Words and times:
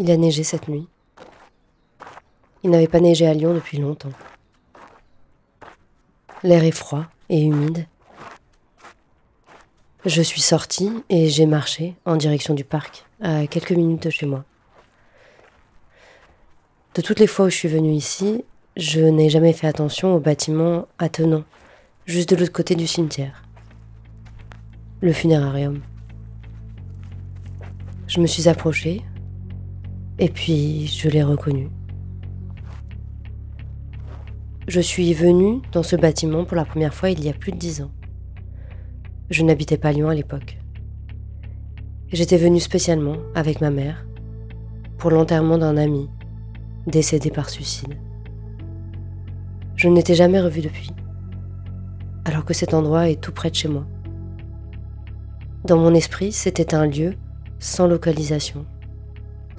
Il 0.00 0.10
a 0.10 0.16
neigé 0.16 0.44
cette 0.44 0.66
nuit. 0.66 0.88
Il 2.62 2.70
n'avait 2.70 2.88
pas 2.88 3.00
neigé 3.00 3.26
à 3.26 3.34
Lyon 3.34 3.52
depuis 3.52 3.76
longtemps. 3.76 4.12
L'air 6.42 6.64
est 6.64 6.70
froid 6.70 7.04
et 7.28 7.42
humide. 7.42 7.86
Je 10.06 10.22
suis 10.22 10.40
sortie 10.40 10.90
et 11.10 11.28
j'ai 11.28 11.44
marché 11.44 11.96
en 12.06 12.16
direction 12.16 12.54
du 12.54 12.64
parc, 12.64 13.04
à 13.20 13.46
quelques 13.46 13.72
minutes 13.72 14.04
de 14.04 14.08
chez 14.08 14.24
moi. 14.24 14.46
De 16.94 17.02
toutes 17.02 17.20
les 17.20 17.26
fois 17.26 17.44
où 17.44 17.50
je 17.50 17.56
suis 17.56 17.68
venue 17.68 17.92
ici, 17.92 18.42
je 18.78 19.00
n'ai 19.00 19.28
jamais 19.28 19.52
fait 19.52 19.66
attention 19.66 20.14
au 20.14 20.18
bâtiment 20.18 20.88
attenant, 20.98 21.44
juste 22.06 22.30
de 22.30 22.36
l'autre 22.36 22.52
côté 22.52 22.74
du 22.74 22.86
cimetière. 22.86 23.42
Le 25.02 25.12
funérarium. 25.12 25.82
Je 28.06 28.18
me 28.20 28.26
suis 28.26 28.48
approchée 28.48 29.02
et 30.20 30.28
puis 30.28 30.86
je 30.86 31.08
l'ai 31.08 31.22
reconnu. 31.22 31.70
Je 34.68 34.80
suis 34.80 35.14
venue 35.14 35.62
dans 35.72 35.82
ce 35.82 35.96
bâtiment 35.96 36.44
pour 36.44 36.56
la 36.56 36.66
première 36.66 36.94
fois 36.94 37.10
il 37.10 37.24
y 37.24 37.30
a 37.30 37.32
plus 37.32 37.52
de 37.52 37.56
dix 37.56 37.80
ans. 37.80 37.90
Je 39.30 39.42
n'habitais 39.42 39.78
pas 39.78 39.92
Lyon 39.92 40.10
à 40.10 40.14
l'époque. 40.14 40.58
J'étais 42.12 42.36
venue 42.36 42.60
spécialement 42.60 43.16
avec 43.34 43.60
ma 43.60 43.70
mère 43.70 44.04
pour 44.98 45.10
l'enterrement 45.10 45.56
d'un 45.56 45.78
ami 45.78 46.10
décédé 46.86 47.30
par 47.30 47.48
suicide. 47.48 47.96
Je 49.76 49.88
ne 49.88 49.96
l'étais 49.96 50.14
jamais 50.14 50.40
revu 50.40 50.60
depuis, 50.60 50.90
alors 52.26 52.44
que 52.44 52.52
cet 52.52 52.74
endroit 52.74 53.08
est 53.08 53.20
tout 53.20 53.32
près 53.32 53.50
de 53.50 53.54
chez 53.54 53.68
moi. 53.68 53.86
Dans 55.64 55.78
mon 55.78 55.94
esprit, 55.94 56.32
c'était 56.32 56.74
un 56.74 56.86
lieu 56.86 57.14
sans 57.58 57.86
localisation, 57.86 58.66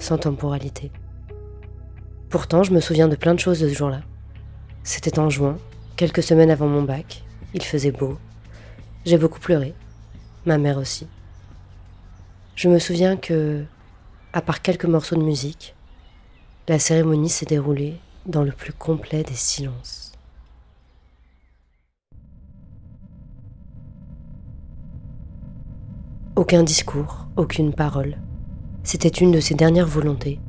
sans 0.02 0.18
temporalité. 0.18 0.90
Pourtant, 2.28 2.62
je 2.62 2.72
me 2.72 2.80
souviens 2.80 3.08
de 3.08 3.16
plein 3.16 3.34
de 3.34 3.38
choses 3.38 3.60
de 3.60 3.68
ce 3.68 3.74
jour-là. 3.74 4.00
C'était 4.82 5.18
en 5.18 5.30
juin, 5.30 5.58
quelques 5.96 6.22
semaines 6.22 6.50
avant 6.50 6.66
mon 6.66 6.82
bac. 6.82 7.22
Il 7.54 7.62
faisait 7.62 7.92
beau. 7.92 8.18
J'ai 9.04 9.16
beaucoup 9.16 9.38
pleuré. 9.38 9.74
Ma 10.44 10.58
mère 10.58 10.78
aussi. 10.78 11.06
Je 12.56 12.68
me 12.68 12.78
souviens 12.78 13.16
que, 13.16 13.64
à 14.32 14.42
part 14.42 14.60
quelques 14.60 14.86
morceaux 14.86 15.16
de 15.16 15.22
musique, 15.22 15.74
la 16.68 16.78
cérémonie 16.78 17.28
s'est 17.28 17.46
déroulée 17.46 18.00
dans 18.26 18.42
le 18.42 18.52
plus 18.52 18.72
complet 18.72 19.22
des 19.22 19.34
silences. 19.34 20.12
Aucun 26.34 26.62
discours, 26.62 27.26
aucune 27.36 27.72
parole. 27.72 28.16
C'était 28.84 29.08
une 29.08 29.30
de 29.30 29.40
ses 29.40 29.54
dernières 29.54 29.86
volontés, 29.86 30.40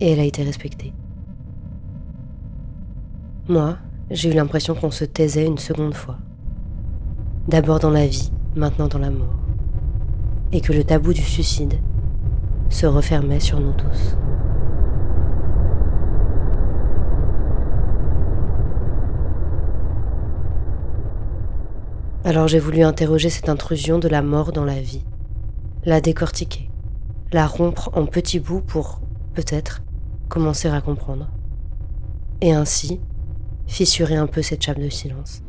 et 0.00 0.10
elle 0.12 0.20
a 0.20 0.24
été 0.24 0.42
respectée. 0.42 0.92
Moi, 3.48 3.76
j'ai 4.10 4.30
eu 4.30 4.34
l'impression 4.34 4.74
qu'on 4.74 4.90
se 4.90 5.04
taisait 5.04 5.46
une 5.46 5.58
seconde 5.58 5.94
fois. 5.94 6.18
D'abord 7.48 7.80
dans 7.80 7.90
la 7.90 8.06
vie, 8.06 8.30
maintenant 8.54 8.88
dans 8.88 8.98
la 8.98 9.10
mort. 9.10 9.34
Et 10.52 10.60
que 10.60 10.72
le 10.72 10.84
tabou 10.84 11.12
du 11.12 11.22
suicide 11.22 11.74
se 12.68 12.86
refermait 12.86 13.40
sur 13.40 13.58
nous 13.58 13.72
tous. 13.72 14.16
Alors 22.24 22.46
j'ai 22.48 22.60
voulu 22.60 22.82
interroger 22.82 23.30
cette 23.30 23.48
intrusion 23.48 23.98
de 23.98 24.08
la 24.08 24.22
mort 24.22 24.52
dans 24.52 24.64
la 24.64 24.80
vie, 24.80 25.04
la 25.84 26.00
décortiquer, 26.00 26.70
la 27.32 27.46
rompre 27.46 27.90
en 27.94 28.04
petits 28.04 28.40
bouts 28.40 28.60
pour, 28.60 29.00
peut-être, 29.34 29.82
commencer 30.28 30.68
à 30.68 30.80
comprendre. 30.80 31.28
Et 32.42 32.52
ainsi, 32.52 33.00
fissurer 33.66 34.16
un 34.16 34.26
peu 34.26 34.42
cette 34.42 34.62
chape 34.62 34.78
de 34.78 34.88
silence. 34.88 35.42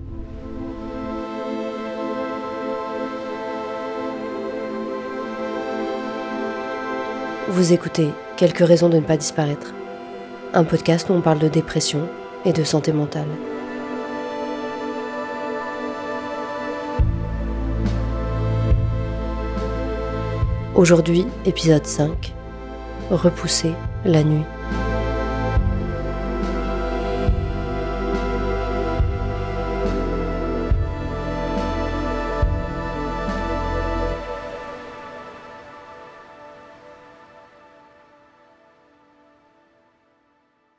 Vous 7.49 7.73
écoutez 7.73 8.09
Quelques 8.38 8.66
raisons 8.66 8.89
de 8.89 8.97
ne 8.97 9.01
pas 9.01 9.17
disparaître, 9.17 9.73
un 10.53 10.63
podcast 10.63 11.09
où 11.09 11.13
on 11.13 11.22
parle 11.22 11.39
de 11.39 11.47
dépression 11.47 12.09
et 12.45 12.53
de 12.53 12.63
santé 12.63 12.91
mentale. 12.91 13.27
Aujourd'hui, 20.75 21.28
épisode 21.45 21.85
5, 21.85 22.34
Repousser 23.11 23.73
la 24.06 24.23
nuit. 24.23 24.44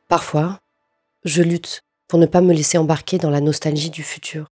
Parfois, 0.09 0.59
je 1.25 1.41
lutte 1.41 1.83
pour 2.09 2.19
ne 2.19 2.27
pas 2.27 2.41
me 2.41 2.53
laisser 2.53 2.79
embarquer 2.79 3.19
dans 3.19 3.31
la 3.31 3.41
nostalgie 3.41 3.91
du 3.91 4.03
futur. 4.03 4.49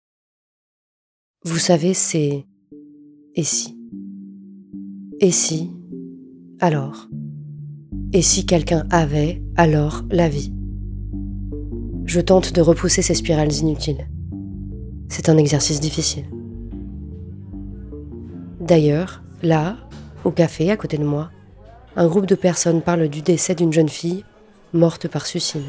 Vous 1.45 1.59
savez, 1.59 1.95
c'est 1.95 2.45
et 3.37 3.45
si 3.45 3.78
Et 5.21 5.33
si 5.33 5.73
Alors? 6.61 7.09
Et 8.13 8.23
si 8.23 8.47
quelqu'un 8.47 8.87
avait 8.89 9.43
alors 9.57 10.05
la 10.13 10.29
vie? 10.29 10.53
Je 12.05 12.21
tente 12.21 12.53
de 12.53 12.61
repousser 12.61 13.03
ces 13.03 13.15
spirales 13.15 13.53
inutiles. 13.53 14.07
C'est 15.09 15.29
un 15.29 15.37
exercice 15.37 15.81
difficile. 15.81 16.27
D'ailleurs, 18.61 19.25
là, 19.43 19.79
au 20.23 20.31
café 20.31 20.71
à 20.71 20.77
côté 20.77 20.99
de 20.99 21.05
moi, 21.05 21.33
un 21.97 22.07
groupe 22.07 22.27
de 22.27 22.37
personnes 22.37 22.81
parle 22.81 23.09
du 23.09 23.21
décès 23.21 23.57
d'une 23.57 23.73
jeune 23.73 23.89
fille 23.89 24.25
morte 24.73 25.09
par 25.09 25.27
suicide. 25.27 25.65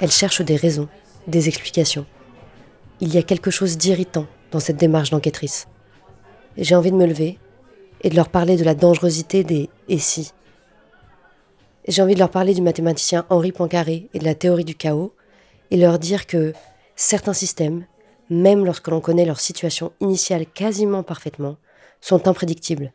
Elle 0.00 0.12
cherche 0.12 0.40
des 0.40 0.56
raisons, 0.56 0.88
des 1.26 1.48
explications. 1.48 2.06
Il 3.06 3.14
y 3.14 3.18
a 3.18 3.22
quelque 3.22 3.50
chose 3.50 3.76
d'irritant 3.76 4.26
dans 4.50 4.60
cette 4.60 4.78
démarche 4.78 5.10
d'enquêtrice. 5.10 5.68
J'ai 6.56 6.74
envie 6.74 6.90
de 6.90 6.96
me 6.96 7.04
lever 7.04 7.38
et 8.00 8.08
de 8.08 8.16
leur 8.16 8.30
parler 8.30 8.56
de 8.56 8.64
la 8.64 8.74
dangerosité 8.74 9.44
des 9.44 9.68
et 9.90 9.98
si. 9.98 10.32
J'ai 11.86 12.00
envie 12.00 12.14
de 12.14 12.18
leur 12.18 12.30
parler 12.30 12.54
du 12.54 12.62
mathématicien 12.62 13.26
Henri 13.28 13.52
Poincaré 13.52 14.08
et 14.14 14.18
de 14.18 14.24
la 14.24 14.34
théorie 14.34 14.64
du 14.64 14.74
chaos 14.74 15.14
et 15.70 15.76
leur 15.76 15.98
dire 15.98 16.26
que 16.26 16.54
certains 16.96 17.34
systèmes, 17.34 17.84
même 18.30 18.64
lorsque 18.64 18.88
l'on 18.88 19.02
connaît 19.02 19.26
leur 19.26 19.38
situation 19.38 19.92
initiale 20.00 20.46
quasiment 20.46 21.02
parfaitement, 21.02 21.58
sont 22.00 22.26
imprédictibles, 22.26 22.94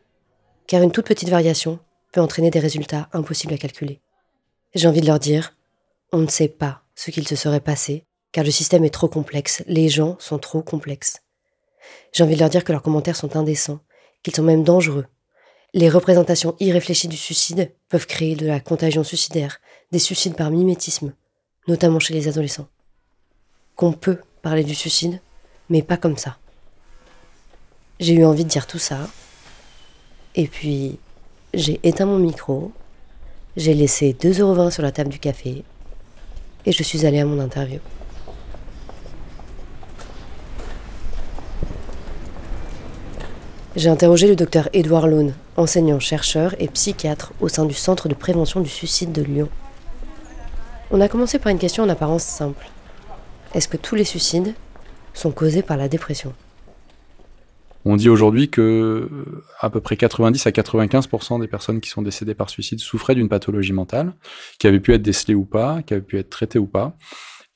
car 0.66 0.82
une 0.82 0.90
toute 0.90 1.06
petite 1.06 1.28
variation 1.28 1.78
peut 2.10 2.20
entraîner 2.20 2.50
des 2.50 2.58
résultats 2.58 3.08
impossibles 3.12 3.54
à 3.54 3.58
calculer. 3.58 4.00
J'ai 4.74 4.88
envie 4.88 5.02
de 5.02 5.06
leur 5.06 5.20
dire, 5.20 5.54
on 6.10 6.18
ne 6.18 6.26
sait 6.26 6.48
pas 6.48 6.82
ce 6.96 7.12
qu'il 7.12 7.28
se 7.28 7.36
serait 7.36 7.60
passé, 7.60 8.06
car 8.32 8.44
le 8.44 8.50
système 8.50 8.84
est 8.84 8.90
trop 8.90 9.08
complexe, 9.08 9.62
les 9.66 9.88
gens 9.88 10.16
sont 10.18 10.38
trop 10.38 10.62
complexes. 10.62 11.22
J'ai 12.12 12.24
envie 12.24 12.34
de 12.34 12.40
leur 12.40 12.50
dire 12.50 12.64
que 12.64 12.72
leurs 12.72 12.82
commentaires 12.82 13.16
sont 13.16 13.36
indécents, 13.36 13.80
qu'ils 14.22 14.34
sont 14.34 14.42
même 14.42 14.64
dangereux. 14.64 15.06
Les 15.72 15.88
représentations 15.88 16.56
irréfléchies 16.60 17.08
du 17.08 17.16
suicide 17.16 17.72
peuvent 17.88 18.06
créer 18.06 18.34
de 18.34 18.46
la 18.46 18.60
contagion 18.60 19.04
suicidaire, 19.04 19.60
des 19.92 19.98
suicides 19.98 20.34
par 20.34 20.50
mimétisme, 20.50 21.14
notamment 21.68 22.00
chez 22.00 22.14
les 22.14 22.28
adolescents. 22.28 22.68
Qu'on 23.76 23.92
peut 23.92 24.18
parler 24.42 24.64
du 24.64 24.74
suicide, 24.74 25.20
mais 25.68 25.82
pas 25.82 25.96
comme 25.96 26.16
ça. 26.16 26.38
J'ai 28.00 28.14
eu 28.14 28.24
envie 28.24 28.44
de 28.44 28.48
dire 28.48 28.66
tout 28.66 28.78
ça. 28.78 29.08
Et 30.34 30.46
puis, 30.46 30.98
j'ai 31.54 31.80
éteint 31.82 32.06
mon 32.06 32.18
micro, 32.18 32.72
j'ai 33.56 33.74
laissé 33.74 34.12
2,20€ 34.12 34.70
sur 34.70 34.82
la 34.82 34.92
table 34.92 35.10
du 35.10 35.18
café 35.18 35.64
et 36.66 36.72
je 36.72 36.82
suis 36.82 37.06
allée 37.06 37.20
à 37.20 37.24
mon 37.24 37.40
interview. 37.40 37.80
J'ai 43.80 43.88
interrogé 43.88 44.28
le 44.28 44.36
docteur 44.36 44.68
Édouard 44.74 45.08
Laune, 45.08 45.32
enseignant-chercheur 45.56 46.54
et 46.58 46.68
psychiatre 46.68 47.32
au 47.40 47.48
sein 47.48 47.64
du 47.64 47.72
Centre 47.72 48.10
de 48.10 48.14
prévention 48.14 48.60
du 48.60 48.68
suicide 48.68 49.10
de 49.10 49.22
Lyon. 49.22 49.48
On 50.90 51.00
a 51.00 51.08
commencé 51.08 51.38
par 51.38 51.50
une 51.50 51.58
question 51.58 51.84
en 51.84 51.88
apparence 51.88 52.24
simple. 52.24 52.68
Est-ce 53.54 53.68
que 53.68 53.78
tous 53.78 53.94
les 53.94 54.04
suicides 54.04 54.52
sont 55.14 55.30
causés 55.30 55.62
par 55.62 55.78
la 55.78 55.88
dépression? 55.88 56.34
On 57.86 57.96
dit 57.96 58.10
aujourd'hui 58.10 58.50
que 58.50 58.60
euh, 58.60 59.44
à 59.60 59.70
peu 59.70 59.80
près 59.80 59.96
90 59.96 60.46
à 60.46 60.50
95% 60.50 61.40
des 61.40 61.48
personnes 61.48 61.80
qui 61.80 61.88
sont 61.88 62.02
décédées 62.02 62.34
par 62.34 62.50
suicide 62.50 62.80
souffraient 62.80 63.14
d'une 63.14 63.30
pathologie 63.30 63.72
mentale, 63.72 64.12
qui 64.58 64.66
avait 64.66 64.80
pu 64.80 64.92
être 64.92 65.00
décelée 65.00 65.34
ou 65.34 65.46
pas, 65.46 65.80
qui 65.80 65.94
avait 65.94 66.02
pu 66.02 66.18
être 66.18 66.28
traitée 66.28 66.58
ou 66.58 66.66
pas, 66.66 66.98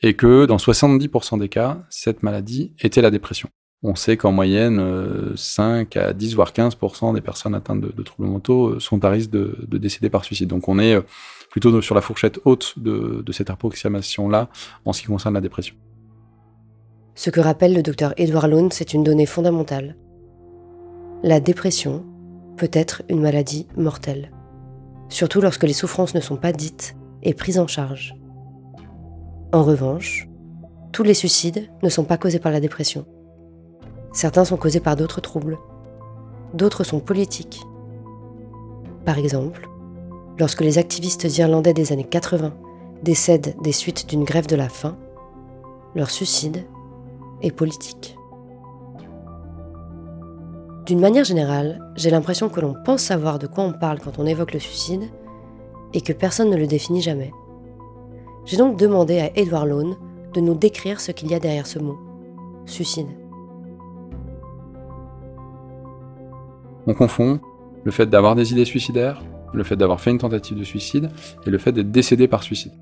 et 0.01 0.15
que 0.15 0.47
dans 0.47 0.57
70% 0.57 1.39
des 1.39 1.51
cas, 1.51 1.83
cette 1.91 2.23
maladie 2.23 2.73
était 2.81 3.03
la 3.03 3.11
dépression. 3.11 3.51
On 3.85 3.95
sait 3.95 4.17
qu'en 4.17 4.33
moyenne, 4.33 4.83
5 5.37 5.97
à 5.97 6.13
10, 6.13 6.35
voire 6.35 6.53
15% 6.53 7.15
des 7.15 7.21
personnes 7.21 7.55
atteintes 7.55 7.81
de, 7.81 8.03
troubles 8.03 8.29
mentaux 8.29 8.81
sont 8.81 9.05
à 9.05 9.11
risque 9.11 9.31
de, 9.31 9.57
décéder 9.71 10.11
par 10.11 10.25
suicide. 10.25 10.49
Donc 10.49 10.69
on 10.69 10.79
est 10.79 10.99
plutôt 11.51 11.81
sur 11.83 11.95
la 11.95 12.01
fourchette 12.01 12.41
haute 12.45 12.75
de, 12.79 13.23
de 13.25 13.33
cette 13.33 13.51
approximation-là 13.51 14.49
en 14.85 14.93
ce 14.93 15.03
qui 15.03 15.07
concerne 15.07 15.35
la 15.35 15.41
dépression. 15.41 15.77
Ce 17.15 17.31
que 17.31 17.41
rappelle 17.41 17.75
le 17.75 17.83
docteur 17.83 18.13
Edward 18.17 18.51
Lone, 18.51 18.73
c'est 18.73 18.93
une 18.93 19.05
donnée 19.05 19.27
fondamentale. 19.27 19.97
La 21.23 21.39
dépression 21.39 22.05
peut 22.57 22.71
être 22.73 23.03
une 23.09 23.21
maladie 23.21 23.69
mortelle, 23.77 24.33
surtout 25.09 25.41
lorsque 25.41 25.63
les 25.63 25.73
souffrances 25.73 26.15
ne 26.15 26.21
sont 26.21 26.37
pas 26.37 26.53
dites 26.53 26.97
et 27.23 27.35
prises 27.35 27.59
en 27.59 27.67
charge. 27.67 28.15
En 29.53 29.63
revanche, 29.63 30.29
tous 30.93 31.03
les 31.03 31.15
suicides 31.15 31.71
ne 31.83 31.89
sont 31.89 32.05
pas 32.05 32.17
causés 32.17 32.41
par 32.41 32.53
la 32.53 32.61
dépression. 32.61 33.07
Certains 34.15 34.45
sont 34.45 34.57
causés 34.57 34.81
par 34.81 34.95
d'autres 34.95 35.21
troubles. 35.21 35.59
D'autres 36.55 36.85
sont 36.85 37.01
politiques. 37.01 37.61
Par 39.05 39.19
exemple, 39.19 39.69
lorsque 40.39 40.61
les 40.61 40.79
activistes 40.79 41.25
irlandais 41.37 41.75
des 41.75 41.93
années 41.93 42.05
80 42.05 42.55
décèdent 43.03 43.57
des 43.61 43.73
suites 43.73 44.09
d'une 44.09 44.23
grève 44.23 44.47
de 44.47 44.55
la 44.55 44.69
faim, 44.69 44.97
leur 45.97 46.11
suicide 46.11 46.65
et 47.43 47.51
politique. 47.51 48.17
D'une 50.87 51.01
manière 51.01 51.25
générale, 51.25 51.81
j'ai 51.97 52.11
l'impression 52.11 52.49
que 52.49 52.61
l'on 52.61 52.77
pense 52.85 53.03
savoir 53.03 53.41
de 53.41 53.49
quoi 53.49 53.65
on 53.65 53.73
parle 53.73 53.99
quand 53.99 54.21
on 54.21 54.27
évoque 54.27 54.53
le 54.53 54.61
suicide 54.61 55.11
et 55.93 56.01
que 56.01 56.13
personne 56.13 56.51
ne 56.51 56.57
le 56.57 56.69
définit 56.69 57.03
jamais. 57.03 57.33
J'ai 58.45 58.59
donc 58.59 58.79
demandé 58.79 59.19
à 59.19 59.37
Edward 59.37 59.67
Lone 59.67 59.97
de 60.35 60.41
nous 60.41 60.55
décrire 60.55 61.01
ce 61.01 61.11
qu'il 61.11 61.31
y 61.31 61.35
a 61.35 61.41
derrière 61.41 61.67
ce 61.67 61.81
mot, 61.81 61.99
suicide. 62.65 63.09
On 66.87 66.95
confond 66.95 67.41
le 67.85 67.91
fait 67.91 68.07
d'avoir 68.07 68.35
des 68.35 68.53
idées 68.53 68.65
suicidaires, 68.65 69.23
le 69.53 69.65
fait 69.65 69.77
d'avoir 69.77 70.01
fait 70.01 70.11
une 70.11 70.19
tentative 70.19 70.59
de 70.59 70.65
suicide 70.65 71.11
et 71.47 71.51
le 71.51 71.59
fait 71.59 71.73
d'être 71.73 71.91
décédé 71.91 72.29
par 72.29 72.43
suicide 72.43 72.73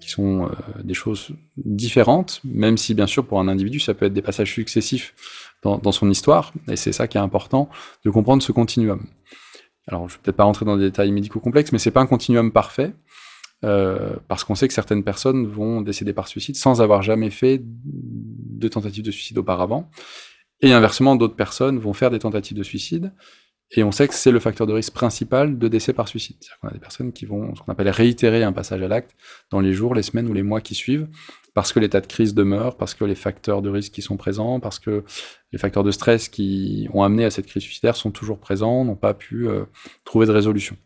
qui 0.00 0.10
sont 0.10 0.44
euh, 0.44 0.48
des 0.84 0.94
choses 0.94 1.30
différentes, 1.56 2.40
même 2.44 2.76
si 2.76 2.94
bien 2.94 3.06
sûr 3.06 3.26
pour 3.26 3.40
un 3.40 3.48
individu 3.48 3.80
ça 3.80 3.94
peut 3.94 4.06
être 4.06 4.12
des 4.12 4.22
passages 4.22 4.52
successifs 4.52 5.14
dans, 5.62 5.92
son 5.92 6.08
histoire, 6.08 6.52
et 6.70 6.76
c'est 6.76 6.92
ça 6.92 7.08
qui 7.08 7.18
est 7.18 7.20
important 7.20 7.68
de 8.04 8.10
comprendre 8.10 8.42
ce 8.42 8.52
continuum. 8.52 9.06
Alors 9.88 10.08
je 10.08 10.14
vais 10.14 10.20
peut-être 10.22 10.36
pas 10.36 10.44
rentrer 10.44 10.64
dans 10.64 10.76
des 10.76 10.84
détails 10.84 11.10
médicaux 11.10 11.40
complexes, 11.40 11.72
mais 11.72 11.80
c'est 11.80 11.90
pas 11.90 12.00
un 12.00 12.06
continuum 12.06 12.52
parfait, 12.52 12.92
euh, 13.64 14.14
parce 14.28 14.44
qu'on 14.44 14.54
sait 14.54 14.68
que 14.68 14.74
certaines 14.74 15.02
personnes 15.02 15.48
vont 15.48 15.80
décéder 15.80 16.12
par 16.12 16.28
suicide 16.28 16.54
sans 16.54 16.80
avoir 16.80 17.02
jamais 17.02 17.30
fait 17.30 17.60
de 17.64 18.68
tentative 18.68 19.02
de 19.02 19.10
suicide 19.10 19.38
auparavant, 19.38 19.90
et 20.60 20.72
inversement 20.72 21.16
d'autres 21.16 21.36
personnes 21.36 21.78
vont 21.78 21.92
faire 21.92 22.10
des 22.10 22.18
tentatives 22.18 22.56
de 22.56 22.62
suicide 22.62 23.12
et 23.72 23.84
on 23.84 23.92
sait 23.92 24.08
que 24.08 24.14
c'est 24.14 24.30
le 24.30 24.40
facteur 24.40 24.66
de 24.66 24.72
risque 24.72 24.94
principal 24.94 25.58
de 25.58 25.68
décès 25.68 25.92
par 25.92 26.08
suicide. 26.08 26.36
C'est-à-dire 26.40 26.58
qu'on 26.60 26.68
a 26.68 26.72
des 26.72 26.78
personnes 26.78 27.12
qui 27.12 27.26
vont, 27.26 27.54
ce 27.54 27.60
qu'on 27.60 27.72
appelle 27.72 27.90
réitérer 27.90 28.42
un 28.42 28.52
passage 28.52 28.80
à 28.82 28.88
l'acte 28.88 29.14
dans 29.50 29.60
les 29.60 29.74
jours, 29.74 29.94
les 29.94 30.02
semaines 30.02 30.26
ou 30.28 30.32
les 30.32 30.42
mois 30.42 30.62
qui 30.62 30.74
suivent, 30.74 31.06
parce 31.52 31.72
que 31.72 31.80
l'état 31.80 32.00
de 32.00 32.06
crise 32.06 32.34
demeure, 32.34 32.78
parce 32.78 32.94
que 32.94 33.04
les 33.04 33.14
facteurs 33.14 33.60
de 33.60 33.68
risque 33.68 33.92
qui 33.92 34.00
sont 34.00 34.16
présents, 34.16 34.58
parce 34.58 34.78
que 34.78 35.04
les 35.52 35.58
facteurs 35.58 35.84
de 35.84 35.90
stress 35.90 36.28
qui 36.28 36.88
ont 36.94 37.02
amené 37.02 37.26
à 37.26 37.30
cette 37.30 37.46
crise 37.46 37.62
suicidaire 37.62 37.96
sont 37.96 38.10
toujours 38.10 38.38
présents, 38.38 38.84
n'ont 38.84 38.96
pas 38.96 39.12
pu 39.12 39.48
euh, 39.48 39.64
trouver 40.04 40.26
de 40.26 40.32
résolution. 40.32 40.76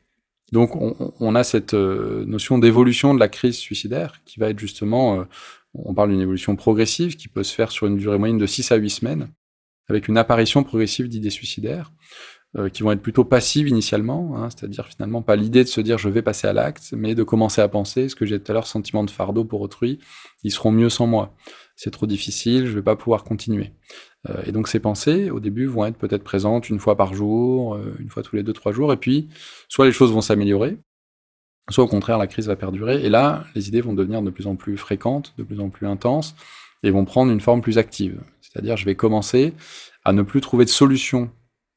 Donc 0.51 0.77
on, 0.77 1.35
a 1.35 1.45
cette 1.45 1.73
euh, 1.73 2.27
notion 2.27 2.59
d'évolution 2.59 3.15
de 3.15 3.21
la 3.21 3.29
crise 3.29 3.57
suicidaire 3.57 4.21
qui 4.27 4.39
va 4.39 4.51
être 4.51 4.59
justement, 4.59 5.21
euh, 5.21 5.25
on 5.73 5.95
parle 5.95 6.11
d'une 6.11 6.21
évolution 6.21 6.57
progressive 6.57 7.17
qui 7.17 7.29
peut 7.29 7.43
se 7.43 7.55
faire 7.55 7.73
sur 7.73 7.87
une 7.87 7.97
durée 7.97 8.19
moyenne 8.19 8.37
de 8.37 8.47
6 8.47 8.71
à 8.71 8.77
8 8.77 8.91
semaines, 8.91 9.29
avec 9.89 10.09
une 10.09 10.19
apparition 10.19 10.65
progressive 10.65 11.09
d'idées 11.09 11.31
suicidaires, 11.31 11.93
euh, 12.59 12.69
qui 12.69 12.83
vont 12.83 12.93
être 12.93 13.01
plutôt 13.01 13.25
passives 13.25 13.67
initialement, 13.69 14.37
hein, 14.37 14.51
c'est-à-dire 14.51 14.87
finalement 14.87 15.23
pas 15.23 15.37
l'idée 15.37 15.65
de 15.65 15.69
se 15.69 15.81
dire 15.81 15.97
je 15.97 16.11
vais 16.11 16.21
passer 16.21 16.47
à 16.47 16.53
l'acte, 16.53 16.93
mais 16.93 17.15
de 17.15 17.23
commencer 17.23 17.63
à 17.63 17.69
penser, 17.69 18.11
ce 18.11 18.15
que 18.15 18.27
j'ai 18.27 18.39
tout 18.39 18.53
à 18.53 18.55
l'heure, 18.55 18.67
sentiment 18.67 19.05
de 19.05 19.11
fardeau 19.11 19.45
pour 19.45 19.63
autrui, 19.63 20.01
ils 20.43 20.51
seront 20.51 20.71
mieux 20.71 20.91
sans 20.91 21.07
moi. 21.07 21.35
C'est 21.77 21.91
trop 21.91 22.05
difficile, 22.05 22.67
je 22.67 22.73
vais 22.73 22.83
pas 22.83 22.95
pouvoir 22.95 23.25
continuer. 23.25 23.73
Euh, 24.29 24.43
et 24.45 24.53
donc 24.53 24.69
ces 24.69 24.81
pensées, 24.81 25.31
au 25.31 25.41
début, 25.41 25.65
vont 25.65 25.87
être 25.87 25.97
peut-être 25.97 26.25
présentes 26.25 26.69
une 26.69 26.79
fois 26.79 26.95
par 26.95 27.15
jour, 27.15 27.75
euh, 27.75 27.97
une 27.99 28.11
fois 28.11 28.23
tous 28.23 28.37
les 28.37 28.43
deux, 28.43 28.53
trois 28.53 28.73
jours, 28.73 28.93
et 28.93 28.99
puis 28.99 29.31
soit 29.71 29.87
les 29.87 29.93
choses 29.93 30.13
vont 30.13 30.21
s'améliorer, 30.21 30.77
soit 31.71 31.85
au 31.85 31.89
contraire 31.89 32.19
la 32.19 32.27
crise 32.27 32.49
va 32.49 32.57
perdurer, 32.57 33.03
et 33.03 33.09
là, 33.09 33.45
les 33.55 33.69
idées 33.69 33.81
vont 33.81 33.95
devenir 33.95 34.21
de 34.21 34.29
plus 34.29 34.47
en 34.47 34.57
plus 34.57 34.77
fréquentes, 34.77 35.33
de 35.39 35.43
plus 35.43 35.61
en 35.61 35.71
plus 35.71 35.87
intenses, 35.87 36.35
et 36.83 36.91
vont 36.91 37.05
prendre 37.05 37.33
une 37.33 37.41
forme 37.41 37.61
plus 37.61 37.79
active. 37.79 38.21
C'est-à-dire, 38.41 38.77
je 38.77 38.85
vais 38.85 38.95
commencer 38.95 39.55
à 40.05 40.13
ne 40.13 40.23
plus 40.23 40.41
trouver 40.41 40.65
de 40.65 40.71
solution 40.71 41.31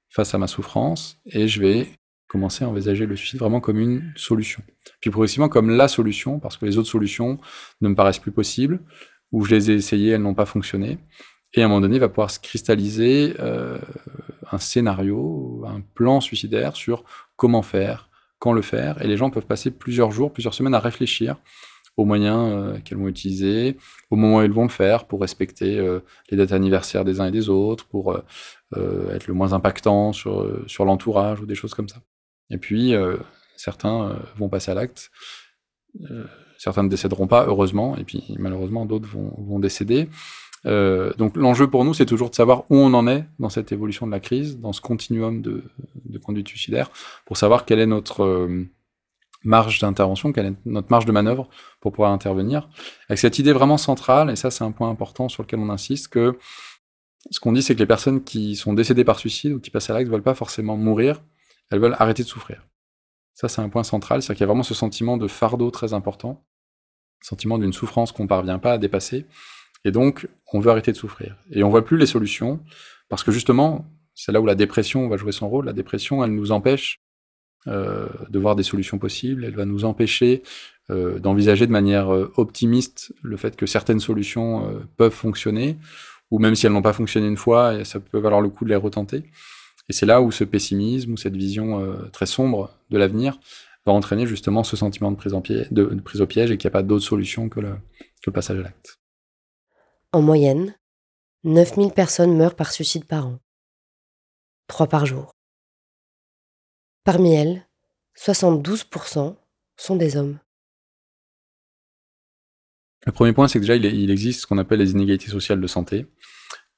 face 0.09 0.33
à 0.33 0.37
ma 0.37 0.47
souffrance 0.47 1.17
et 1.25 1.47
je 1.47 1.61
vais 1.61 1.87
commencer 2.27 2.65
à 2.65 2.69
envisager 2.69 3.05
le 3.05 3.15
suicide 3.15 3.39
vraiment 3.39 3.61
comme 3.61 3.79
une 3.79 4.11
solution. 4.15 4.63
Puis 4.99 5.09
progressivement 5.09 5.49
comme 5.49 5.69
la 5.69 5.87
solution, 5.87 6.39
parce 6.39 6.57
que 6.57 6.65
les 6.65 6.77
autres 6.77 6.89
solutions 6.89 7.37
ne 7.81 7.89
me 7.89 7.95
paraissent 7.95 8.19
plus 8.19 8.31
possibles, 8.31 8.79
ou 9.31 9.45
je 9.45 9.55
les 9.55 9.71
ai 9.71 9.75
essayées, 9.75 10.11
elles 10.11 10.21
n'ont 10.21 10.33
pas 10.33 10.45
fonctionné. 10.45 10.97
Et 11.53 11.61
à 11.61 11.65
un 11.65 11.67
moment 11.67 11.81
donné, 11.81 11.95
il 11.95 11.99
va 11.99 12.09
pouvoir 12.09 12.31
se 12.31 12.39
cristalliser 12.39 13.35
euh, 13.39 13.77
un 14.51 14.57
scénario, 14.57 15.63
un 15.67 15.81
plan 15.81 16.19
suicidaire 16.19 16.75
sur 16.75 17.03
comment 17.35 17.61
faire, 17.61 18.09
quand 18.39 18.53
le 18.53 18.61
faire. 18.61 19.01
Et 19.01 19.07
les 19.07 19.17
gens 19.17 19.29
peuvent 19.29 19.45
passer 19.45 19.71
plusieurs 19.71 20.11
jours, 20.11 20.33
plusieurs 20.33 20.53
semaines 20.53 20.73
à 20.73 20.79
réfléchir 20.79 21.37
aux 21.97 22.05
moyens 22.05 22.51
euh, 22.51 22.77
qu'elles 22.83 22.97
vont 22.97 23.07
utiliser, 23.07 23.77
au 24.09 24.15
moment 24.15 24.37
où 24.37 24.41
ils 24.41 24.51
vont 24.51 24.63
le 24.63 24.69
faire, 24.69 25.05
pour 25.05 25.21
respecter 25.21 25.77
euh, 25.77 25.99
les 26.29 26.37
dates 26.37 26.51
anniversaires 26.51 27.05
des 27.05 27.21
uns 27.21 27.27
et 27.27 27.31
des 27.31 27.49
autres, 27.49 27.85
pour 27.87 28.11
euh, 28.11 29.13
être 29.13 29.27
le 29.27 29.33
moins 29.33 29.53
impactant 29.53 30.11
sur, 30.11 30.45
sur 30.67 30.85
l'entourage 30.85 31.39
ou 31.41 31.45
des 31.45 31.55
choses 31.55 31.73
comme 31.73 31.87
ça. 31.87 32.01
Et 32.49 32.57
puis, 32.57 32.93
certains 33.55 34.19
vont 34.35 34.49
passer 34.49 34.69
à 34.69 34.75
l'acte, 34.75 35.09
certains 36.57 36.83
ne 36.83 36.89
décéderont 36.89 37.25
pas, 37.25 37.45
heureusement, 37.47 37.95
et 37.97 38.03
puis 38.03 38.23
malheureusement, 38.37 38.85
d'autres 38.85 39.07
vont, 39.07 39.33
vont 39.37 39.59
décéder. 39.59 40.09
Donc 40.65 41.37
l'enjeu 41.37 41.67
pour 41.67 41.85
nous, 41.85 41.95
c'est 41.95 42.05
toujours 42.05 42.29
de 42.29 42.35
savoir 42.35 42.65
où 42.69 42.75
on 42.75 42.93
en 42.93 43.07
est 43.07 43.25
dans 43.39 43.49
cette 43.49 43.71
évolution 43.71 44.05
de 44.05 44.11
la 44.11 44.19
crise, 44.19 44.59
dans 44.59 44.73
ce 44.73 44.81
continuum 44.81 45.41
de, 45.41 45.63
de 46.03 46.17
conduite 46.19 46.47
suicidaire, 46.49 46.91
pour 47.25 47.37
savoir 47.37 47.65
quelle 47.65 47.79
est 47.79 47.87
notre, 47.87 48.47
marge 49.45 49.79
d'intervention, 49.79 50.33
quelle 50.33 50.47
est 50.47 50.55
notre 50.65 50.89
marge 50.89 51.05
de 51.05 51.11
manœuvre 51.11 51.47
pour 51.79 51.91
pouvoir 51.91 52.11
intervenir. 52.11 52.69
Avec 53.09 53.19
cette 53.19 53.39
idée 53.39 53.53
vraiment 53.53 53.77
centrale, 53.77 54.29
et 54.29 54.35
ça 54.35 54.51
c'est 54.51 54.63
un 54.63 54.71
point 54.71 54.89
important 54.89 55.29
sur 55.29 55.43
lequel 55.43 55.59
on 55.59 55.69
insiste, 55.69 56.09
que 56.09 56.37
ce 57.31 57.39
qu'on 57.39 57.53
dit 57.53 57.63
c'est 57.63 57.75
que 57.75 57.79
les 57.79 57.85
personnes 57.85 58.23
qui 58.23 58.55
sont 58.55 58.73
décédées 58.73 59.03
par 59.03 59.19
suicide 59.19 59.53
ou 59.53 59.59
qui 59.59 59.69
passent 59.69 59.89
à 59.89 59.93
l'acte 59.93 60.07
ne 60.07 60.11
veulent 60.11 60.23
pas 60.23 60.35
forcément 60.35 60.77
mourir, 60.77 61.21
elles 61.71 61.79
veulent 61.79 61.95
arrêter 61.99 62.23
de 62.23 62.27
souffrir. 62.27 62.65
Ça 63.33 63.47
c'est 63.47 63.61
un 63.61 63.69
point 63.69 63.83
central, 63.83 64.21
c'est-à-dire 64.21 64.37
qu'il 64.37 64.43
y 64.43 64.45
a 64.45 64.47
vraiment 64.47 64.63
ce 64.63 64.73
sentiment 64.73 65.17
de 65.17 65.27
fardeau 65.27 65.71
très 65.71 65.93
important, 65.93 66.45
sentiment 67.21 67.57
d'une 67.57 67.73
souffrance 67.73 68.11
qu'on 68.11 68.23
ne 68.23 68.27
parvient 68.27 68.59
pas 68.59 68.73
à 68.73 68.77
dépasser, 68.77 69.25
et 69.83 69.91
donc 69.91 70.27
on 70.51 70.59
veut 70.59 70.71
arrêter 70.71 70.91
de 70.91 70.97
souffrir. 70.97 71.37
Et 71.51 71.63
on 71.63 71.69
voit 71.69 71.85
plus 71.85 71.97
les 71.97 72.05
solutions, 72.05 72.59
parce 73.09 73.23
que 73.23 73.31
justement, 73.31 73.85
c'est 74.15 74.31
là 74.31 74.41
où 74.41 74.45
la 74.45 74.55
dépression 74.55 75.07
va 75.09 75.17
jouer 75.17 75.31
son 75.31 75.49
rôle, 75.49 75.65
la 75.65 75.73
dépression 75.73 76.23
elle 76.23 76.31
nous 76.31 76.51
empêche 76.51 77.04
de 77.67 78.39
voir 78.39 78.55
des 78.55 78.63
solutions 78.63 78.99
possibles, 78.99 79.43
elle 79.43 79.55
va 79.55 79.65
nous 79.65 79.85
empêcher 79.85 80.43
euh, 80.91 81.17
d'envisager 81.17 81.65
de 81.65 81.71
manière 81.71 82.13
euh, 82.13 82.31
optimiste 82.37 83.11
le 83.23 83.37
fait 83.37 83.55
que 83.55 83.65
certaines 83.65 83.99
solutions 83.99 84.85
peuvent 84.97 85.11
fonctionner, 85.11 85.77
ou 86.29 86.37
même 86.37 86.55
si 86.55 86.67
elles 86.67 86.73
n'ont 86.73 86.83
pas 86.83 86.93
fonctionné 86.93 87.27
une 87.27 87.37
fois, 87.37 87.83
ça 87.83 87.99
peut 87.99 88.19
valoir 88.19 88.41
le 88.41 88.49
coup 88.49 88.65
de 88.65 88.69
les 88.69 88.75
retenter. 88.75 89.23
Et 89.89 89.93
c'est 89.93 90.05
là 90.05 90.21
où 90.21 90.31
ce 90.31 90.43
pessimisme 90.43 91.13
ou 91.13 91.17
cette 91.17 91.35
vision 91.35 91.95
très 92.11 92.25
sombre 92.25 92.71
de 92.89 92.97
l'avenir 92.97 93.39
va 93.85 93.93
entraîner 93.93 94.25
justement 94.25 94.63
ce 94.63 94.75
sentiment 94.75 95.11
de 95.11 95.15
prise, 95.15 95.33
en 95.33 95.41
pied, 95.41 95.67
de, 95.71 95.85
prise 96.03 96.21
au 96.21 96.27
piège 96.27 96.51
et 96.51 96.57
qu'il 96.57 96.67
n'y 96.67 96.71
a 96.71 96.77
pas 96.79 96.83
d'autre 96.83 97.05
solution 97.05 97.49
que 97.49 97.59
le, 97.59 97.75
que 97.99 98.27
le 98.27 98.31
passage 98.31 98.59
à 98.59 98.63
l'acte. 98.63 98.99
En 100.11 100.21
moyenne, 100.21 100.75
9000 101.43 101.91
personnes 101.91 102.35
meurent 102.35 102.55
par 102.55 102.71
suicide 102.71 103.05
par 103.05 103.27
an. 103.27 103.39
Trois 104.67 104.87
par 104.87 105.05
jour. 105.05 105.34
Parmi 107.05 107.35
elles, 107.35 107.67
72% 108.17 109.35
sont 109.77 109.95
des 109.95 110.17
hommes. 110.17 110.39
Le 113.05 113.11
premier 113.11 113.31
point, 113.31 113.47
c'est 113.47 113.59
que 113.59 113.63
déjà, 113.63 113.75
il, 113.75 114.09
existe 114.09 114.41
ce 114.41 114.47
qu'on 114.47 114.57
appelle 114.57 114.79
les 114.79 114.93
inégalités 114.93 115.29
sociales 115.29 115.61
de 115.61 115.67
santé, 115.67 116.07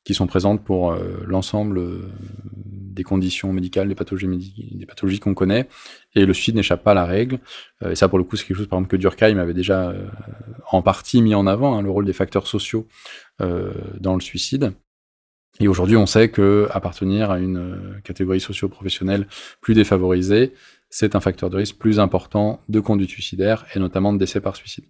qui 0.04 0.14
sont 0.14 0.28
présentes 0.28 0.66
pour 0.66 0.92
euh, 0.92 1.24
l'ensemble 1.26 1.78
euh, 1.78 2.12
des 2.44 3.04
conditions 3.04 3.54
médicales, 3.54 3.88
des 3.88 3.96
pathologies, 3.96 5.20
qu'on 5.22 5.34
connaît, 5.34 5.70
et 6.14 6.26
le 6.26 6.34
suicide 6.34 6.56
n'échappe 6.56 6.84
pas 6.84 6.92
à 6.92 6.96
la 6.96 7.06
règle. 7.06 7.40
Euh, 7.84 7.92
et 7.92 7.96
ça, 7.96 8.10
pour 8.10 8.18
le 8.18 8.26
coup, 8.26 8.36
c'est 8.36 8.46
quelque 8.46 8.58
chose, 8.58 8.68
par 8.68 8.80
exemple, 8.80 8.92
que 8.92 8.98
Durkheim 8.98 9.38
avait 9.38 9.54
déjà 9.54 9.96
en 10.70 10.82
partie 10.82 11.22
mis 11.22 11.36
en 11.36 11.48
avant, 11.48 11.78
hein, 11.78 11.82
le 11.82 11.90
rôle 11.90 12.06
des 12.06 12.12
facteurs 12.12 12.48
sociaux 12.48 12.86
dans 13.40 14.16
le 14.16 14.22
suicide. 14.22 14.74
Et 15.60 15.68
aujourd'hui, 15.68 15.98
on 15.98 16.06
sait 16.06 16.30
que 16.30 16.68
appartenir 16.72 17.32
à 17.32 17.40
une 17.40 17.58
euh, 17.58 18.00
catégorie 18.04 18.40
socio-professionnelle 18.40 19.28
plus 19.60 19.74
défavorisée, 19.74 20.54
c'est 20.90 21.16
un 21.16 21.20
facteur 21.20 21.50
de 21.50 21.58
risque 21.58 21.78
plus 21.78 22.00
important 22.00 22.62
de 22.70 22.80
conduite 22.80 23.10
suicidaire 23.10 23.66
et 23.74 23.80
notamment 23.80 24.14
de 24.14 24.20
décès 24.20 24.40
par 24.40 24.56
suicide. 24.56 24.86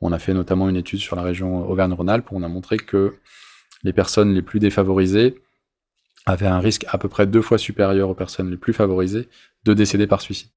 On 0.00 0.12
a 0.12 0.18
fait 0.18 0.34
notamment 0.34 0.68
une 0.68 0.76
étude 0.76 1.00
sur 1.00 1.16
la 1.16 1.22
région 1.22 1.68
Auvergne-Rhône-Alpes 1.68 2.30
où 2.30 2.36
on 2.36 2.42
a 2.42 2.48
montré 2.48 2.76
que 2.78 3.16
les 3.82 3.92
personnes 3.92 4.34
les 4.34 4.42
plus 4.42 4.60
défavorisées 4.60 5.42
avaient 6.26 6.46
un 6.46 6.60
risque 6.60 6.86
à 6.88 6.98
peu 6.98 7.08
près 7.08 7.26
deux 7.26 7.42
fois 7.42 7.58
supérieur 7.58 8.08
aux 8.08 8.14
personnes 8.14 8.50
les 8.50 8.56
plus 8.56 8.72
favorisées 8.72 9.28
de 9.64 9.74
décéder 9.74 10.06
par 10.06 10.20
suicide. 10.20 10.50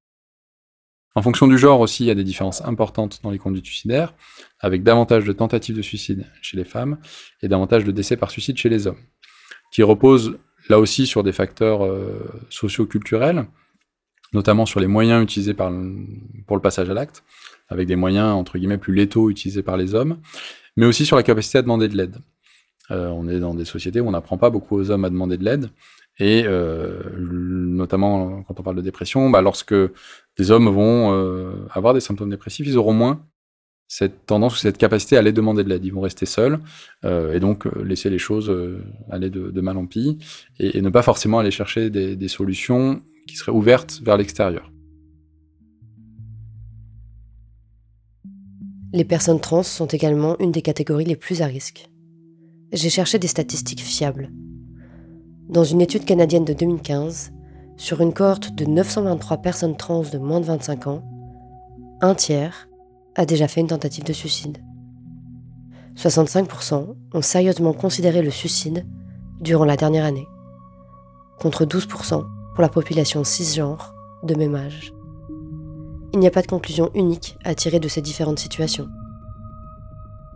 En 1.13 1.21
fonction 1.21 1.47
du 1.47 1.57
genre 1.57 1.81
aussi, 1.81 2.05
il 2.05 2.07
y 2.07 2.11
a 2.11 2.15
des 2.15 2.23
différences 2.23 2.61
importantes 2.61 3.19
dans 3.21 3.31
les 3.31 3.37
conduites 3.37 3.65
suicidaires, 3.65 4.13
avec 4.59 4.81
davantage 4.81 5.25
de 5.25 5.33
tentatives 5.33 5.75
de 5.75 5.81
suicide 5.81 6.25
chez 6.41 6.55
les 6.55 6.63
femmes 6.63 6.99
et 7.41 7.49
davantage 7.49 7.83
de 7.83 7.91
décès 7.91 8.15
par 8.15 8.31
suicide 8.31 8.57
chez 8.57 8.69
les 8.69 8.87
hommes, 8.87 8.99
qui 9.71 9.83
reposent 9.83 10.37
là 10.69 10.79
aussi 10.79 11.07
sur 11.07 11.23
des 11.23 11.31
facteurs 11.31 11.85
euh, 11.85 12.29
socio-culturels, 12.49 13.45
notamment 14.33 14.65
sur 14.65 14.79
les 14.79 14.87
moyens 14.87 15.23
utilisés 15.23 15.53
pour 15.53 16.55
le 16.55 16.61
passage 16.61 16.89
à 16.89 16.93
l'acte, 16.93 17.23
avec 17.69 17.87
des 17.87 17.95
moyens 17.95 18.27
entre 18.27 18.57
guillemets 18.57 18.77
plus 18.77 18.93
létaux 18.93 19.29
utilisés 19.29 19.63
par 19.63 19.77
les 19.77 19.95
hommes, 19.95 20.19
mais 20.77 20.85
aussi 20.85 21.05
sur 21.05 21.15
la 21.15 21.23
capacité 21.23 21.57
à 21.57 21.61
demander 21.61 21.87
de 21.87 21.97
l'aide. 21.97 22.17
Euh, 22.91 23.07
on 23.07 23.27
est 23.27 23.39
dans 23.39 23.55
des 23.55 23.65
sociétés 23.65 24.01
où 24.01 24.07
on 24.07 24.11
n'apprend 24.11 24.37
pas 24.37 24.49
beaucoup 24.49 24.77
aux 24.77 24.91
hommes 24.91 25.05
à 25.05 25.09
demander 25.09 25.37
de 25.37 25.43
l'aide, 25.43 25.69
et 26.19 26.43
euh, 26.45 27.01
notamment 27.17 28.43
quand 28.43 28.59
on 28.59 28.63
parle 28.63 28.75
de 28.75 28.81
dépression, 28.81 29.29
bah, 29.29 29.41
lorsque 29.41 29.75
des 30.37 30.51
hommes 30.51 30.69
vont 30.69 31.65
avoir 31.71 31.93
des 31.93 32.01
symptômes 32.01 32.29
dépressifs, 32.29 32.67
ils 32.67 32.77
auront 32.77 32.93
moins 32.93 33.25
cette 33.91 34.25
tendance 34.25 34.55
ou 34.55 34.57
cette 34.57 34.77
capacité 34.77 35.17
à 35.17 35.19
aller 35.19 35.33
demander 35.33 35.65
de 35.65 35.69
l'aide. 35.69 35.83
Ils 35.83 35.91
vont 35.91 35.99
rester 35.99 36.25
seuls 36.25 36.59
euh, 37.03 37.33
et 37.33 37.41
donc 37.41 37.65
laisser 37.83 38.09
les 38.09 38.19
choses 38.19 38.49
aller 39.09 39.29
de, 39.29 39.59
mal 39.59 39.75
en 39.75 39.85
pis 39.85 40.17
et, 40.59 40.81
ne 40.81 40.89
pas 40.89 41.01
forcément 41.01 41.39
aller 41.39 41.51
chercher 41.51 41.89
des 41.89 42.27
solutions 42.29 43.01
qui 43.27 43.35
seraient 43.35 43.51
ouvertes 43.51 44.01
vers 44.01 44.15
l'extérieur. 44.15 44.71
Les 48.93 49.03
personnes 49.03 49.41
trans 49.41 49.63
sont 49.63 49.87
également 49.87 50.37
une 50.39 50.53
des 50.53 50.61
catégories 50.61 51.05
les 51.05 51.17
plus 51.17 51.41
à 51.41 51.45
risque. 51.45 51.89
J'ai 52.71 52.89
cherché 52.89 53.19
des 53.19 53.27
statistiques 53.27 53.81
fiables. 53.81 54.31
Dans 55.49 55.65
une 55.65 55.81
étude 55.81 56.05
canadienne 56.05 56.45
de 56.45 56.53
2015, 56.53 57.33
sur 57.75 57.99
une 57.99 58.13
cohorte 58.13 58.55
de 58.55 58.63
923 58.63 59.41
personnes 59.41 59.75
trans 59.75 60.03
de 60.03 60.17
moins 60.17 60.39
de 60.39 60.45
25 60.45 60.87
ans, 60.87 61.03
un 61.99 62.15
tiers 62.15 62.69
a 63.15 63.25
déjà 63.25 63.47
fait 63.47 63.61
une 63.61 63.67
tentative 63.67 64.03
de 64.03 64.13
suicide. 64.13 64.57
65% 65.95 66.95
ont 67.13 67.21
sérieusement 67.21 67.73
considéré 67.73 68.21
le 68.21 68.31
suicide 68.31 68.85
durant 69.39 69.65
la 69.65 69.77
dernière 69.77 70.05
année, 70.05 70.27
contre 71.39 71.65
12% 71.65 72.23
pour 72.53 72.61
la 72.61 72.69
population 72.69 73.23
cisgenre 73.23 73.93
de 74.23 74.35
même 74.35 74.55
âge. 74.55 74.93
Il 76.13 76.19
n'y 76.19 76.27
a 76.27 76.31
pas 76.31 76.41
de 76.41 76.47
conclusion 76.47 76.91
unique 76.93 77.37
à 77.43 77.55
tirer 77.55 77.79
de 77.79 77.87
ces 77.87 78.01
différentes 78.01 78.39
situations. 78.39 78.87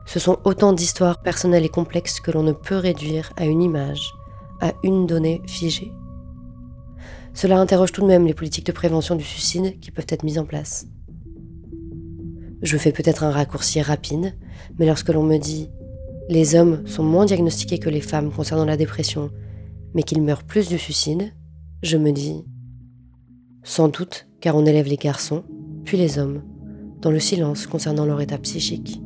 Ce 0.05 0.20
sont 0.20 0.38
autant 0.44 0.74
d'histoires 0.74 1.22
personnelles 1.22 1.65
et 1.65 1.70
complexes 1.70 2.20
que 2.20 2.32
l'on 2.32 2.44
ne 2.44 2.51
peut 2.51 2.77
réduire 2.77 3.32
à 3.38 3.46
une 3.46 3.62
image 3.62 4.13
à 4.62 4.74
une 4.84 5.05
donnée 5.05 5.41
figée. 5.48 5.91
Cela 7.34 7.60
interroge 7.60 7.91
tout 7.91 8.01
de 8.01 8.08
même 8.08 8.25
les 8.25 8.34
politiques 8.34 8.65
de 8.65 8.72
prévention 8.72 9.15
du 9.15 9.24
suicide 9.24 9.79
qui 9.79 9.91
peuvent 9.91 10.05
être 10.10 10.24
mises 10.24 10.39
en 10.39 10.46
place. 10.46 10.88
Je 12.62 12.77
fais 12.77 12.91
peut-être 12.91 13.24
un 13.24 13.31
raccourci 13.31 13.81
rapide, 13.81 14.33
mais 14.79 14.85
lorsque 14.85 15.09
l'on 15.09 15.24
me 15.24 15.38
dit 15.38 15.69
les 16.27 16.55
hommes 16.55 16.85
sont 16.88 17.03
moins 17.03 17.25
diagnostiqués 17.25 17.77
que 17.77 17.89
les 17.89 18.01
femmes 18.01 18.31
concernant 18.31 18.65
la 18.65 18.77
dépression, 18.77 19.29
mais 19.93 20.03
qu'ils 20.03 20.21
meurent 20.21 20.43
plus 20.43 20.67
du 20.67 20.79
suicide, 20.79 21.31
je 21.83 21.97
me 21.97 22.12
dis 22.12 22.45
sans 23.63 23.88
doute 23.88 24.27
car 24.41 24.55
on 24.55 24.65
élève 24.65 24.88
les 24.88 24.97
garçons, 24.97 25.43
puis 25.85 25.97
les 25.97 26.19
hommes, 26.19 26.43
dans 27.01 27.12
le 27.12 27.19
silence 27.19 27.67
concernant 27.67 28.05
leur 28.05 28.21
état 28.21 28.38
psychique. 28.38 29.01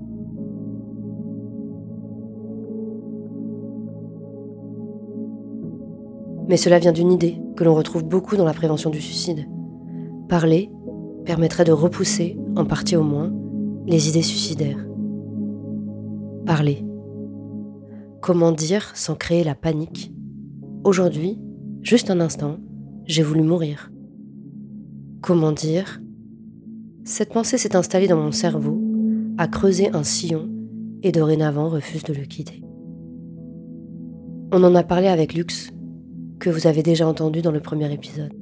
Mais 6.48 6.58
cela 6.58 6.80
vient 6.80 6.92
d'une 6.92 7.12
idée 7.12 7.38
que 7.56 7.64
l'on 7.64 7.76
retrouve 7.76 8.04
beaucoup 8.04 8.36
dans 8.36 8.46
la 8.46 8.54
prévention 8.54 8.90
du 8.90 9.00
suicide. 9.00 9.48
Parler 10.28 10.72
permettrait 11.24 11.64
de 11.64 11.72
repousser, 11.72 12.38
en 12.56 12.66
partie 12.66 12.96
au 12.96 13.04
moins, 13.04 13.32
les 13.90 14.08
idées 14.08 14.22
suicidaires. 14.22 14.86
Parler. 16.46 16.86
Comment 18.22 18.52
dire 18.52 18.96
sans 18.96 19.16
créer 19.16 19.44
la 19.44 19.56
panique? 19.56 20.14
Aujourd'hui, 20.84 21.40
juste 21.82 22.12
un 22.12 22.20
instant, 22.20 22.58
j'ai 23.06 23.24
voulu 23.24 23.42
mourir. 23.42 23.92
Comment 25.22 25.52
dire? 25.52 26.00
Cette 27.04 27.34
pensée 27.34 27.58
s'est 27.58 27.76
installée 27.76 28.08
dans 28.08 28.22
mon 28.22 28.32
cerveau, 28.32 28.80
a 29.40 29.48
creusé 29.48 29.90
un 29.92 30.04
sillon 30.04 30.50
et 31.02 31.12
dorénavant 31.12 31.70
refuse 31.70 32.04
de 32.04 32.14
le 32.14 32.26
quitter. 32.26 32.62
On 34.52 34.64
en 34.64 34.76
a 34.76 34.84
parlé 34.84 35.08
avec 35.08 35.34
Lux 35.34 35.72
que 36.40 36.52
vous 36.52 36.68
avez 36.68 36.84
déjà 36.84 37.08
entendu 37.08 37.42
dans 37.42 37.52
le 37.52 37.60
premier 37.60 37.92
épisode. 37.92 38.34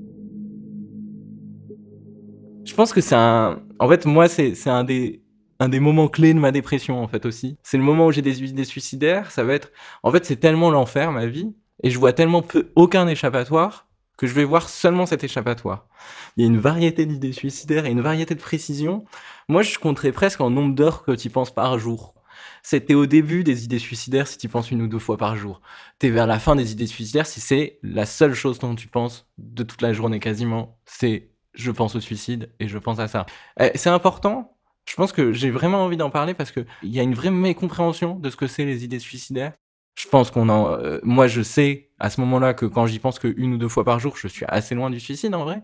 Je 2.65 2.73
pense 2.73 2.91
que 2.91 2.99
c'est 2.99 3.15
un. 3.15 3.61
En 3.79 3.87
fait, 3.87 4.05
moi, 4.05 4.27
c'est 4.27 4.69
un 4.69 4.83
des, 4.83 5.21
un 5.59 5.69
des 5.69 5.79
moments 5.79 6.07
clés 6.07 6.33
de 6.33 6.39
ma 6.39 6.51
dépression, 6.51 7.01
en 7.01 7.07
fait, 7.07 7.25
aussi. 7.25 7.57
C'est 7.63 7.77
le 7.77 7.83
moment 7.83 8.07
où 8.07 8.11
j'ai 8.11 8.21
des 8.21 8.43
idées 8.43 8.65
suicidaires. 8.65 9.31
Ça 9.31 9.43
va 9.43 9.53
être. 9.53 9.71
En 10.03 10.11
fait, 10.11 10.25
c'est 10.25 10.37
tellement 10.37 10.71
l'enfer, 10.71 11.11
ma 11.11 11.25
vie. 11.25 11.55
Et 11.83 11.89
je 11.89 11.99
vois 11.99 12.13
tellement 12.13 12.41
peu, 12.41 12.71
aucun 12.75 13.07
échappatoire 13.07 13.87
que 14.17 14.25
je 14.25 14.33
vais 14.33 14.43
voir 14.43 14.67
seulement 14.67 15.05
cet 15.05 15.23
échappatoire. 15.23 15.87
Il 16.35 16.41
y 16.41 16.43
a 16.43 16.47
une 16.47 16.57
variété 16.57 17.05
d'idées 17.05 17.33
suicidaires 17.33 17.85
et 17.85 17.91
une 17.91 18.01
variété 18.01 18.33
de 18.33 18.41
précisions. 18.41 19.05
Moi, 19.47 19.61
je 19.61 19.77
compterais 19.77 20.11
presque 20.11 20.41
en 20.41 20.49
nombre 20.49 20.73
d'heures 20.73 21.03
que 21.03 21.11
tu 21.11 21.29
penses 21.29 21.53
par 21.53 21.77
jour. 21.77 22.15
C'était 22.63 22.95
au 22.95 23.05
début 23.05 23.43
des 23.43 23.63
idées 23.63 23.79
suicidaires 23.79 24.27
si 24.27 24.37
tu 24.37 24.49
penses 24.49 24.71
une 24.71 24.81
ou 24.81 24.87
deux 24.87 24.99
fois 24.99 25.17
par 25.17 25.35
jour. 25.35 25.61
T'es 25.99 26.09
vers 26.09 26.27
la 26.27 26.39
fin 26.39 26.55
des 26.55 26.71
idées 26.71 26.87
suicidaires 26.87 27.27
si 27.27 27.39
c'est 27.39 27.79
la 27.83 28.05
seule 28.05 28.33
chose 28.33 28.59
dont 28.59 28.75
tu 28.75 28.87
penses 28.87 29.27
de 29.37 29.63
toute 29.63 29.81
la 29.81 29.93
journée 29.93 30.19
quasiment. 30.19 30.79
C'est 30.85 31.31
je 31.53 31.71
pense 31.71 31.95
au 31.95 31.99
suicide 31.99 32.51
et 32.59 32.67
je 32.67 32.77
pense 32.77 32.99
à 32.99 33.07
ça. 33.07 33.25
Eh, 33.59 33.71
c'est 33.75 33.89
important. 33.89 34.56
Je 34.87 34.95
pense 34.95 35.11
que 35.11 35.33
j'ai 35.33 35.51
vraiment 35.51 35.83
envie 35.83 35.97
d'en 35.97 36.09
parler 36.09 36.33
parce 36.33 36.51
qu'il 36.51 36.65
y 36.83 36.99
a 36.99 37.03
une 37.03 37.13
vraie 37.13 37.31
mécompréhension 37.31 38.15
de 38.15 38.29
ce 38.29 38.35
que 38.35 38.47
c'est 38.47 38.65
les 38.65 38.83
idées 38.83 38.99
suicidaires. 38.99 39.53
Je 39.95 40.07
pense 40.07 40.31
qu'on 40.31 40.49
en, 40.49 40.71
euh, 40.73 40.99
moi 41.03 41.27
je 41.27 41.41
sais 41.41 41.89
à 41.99 42.09
ce 42.09 42.21
moment-là 42.21 42.53
que 42.53 42.65
quand 42.65 42.85
j'y 42.85 42.99
pense 42.99 43.19
qu'une 43.19 43.53
ou 43.53 43.57
deux 43.57 43.67
fois 43.67 43.83
par 43.83 43.99
jour, 43.99 44.15
je 44.15 44.27
suis 44.27 44.45
assez 44.47 44.75
loin 44.75 44.89
du 44.89 44.99
suicide 44.99 45.33
en 45.33 45.43
vrai. 45.43 45.61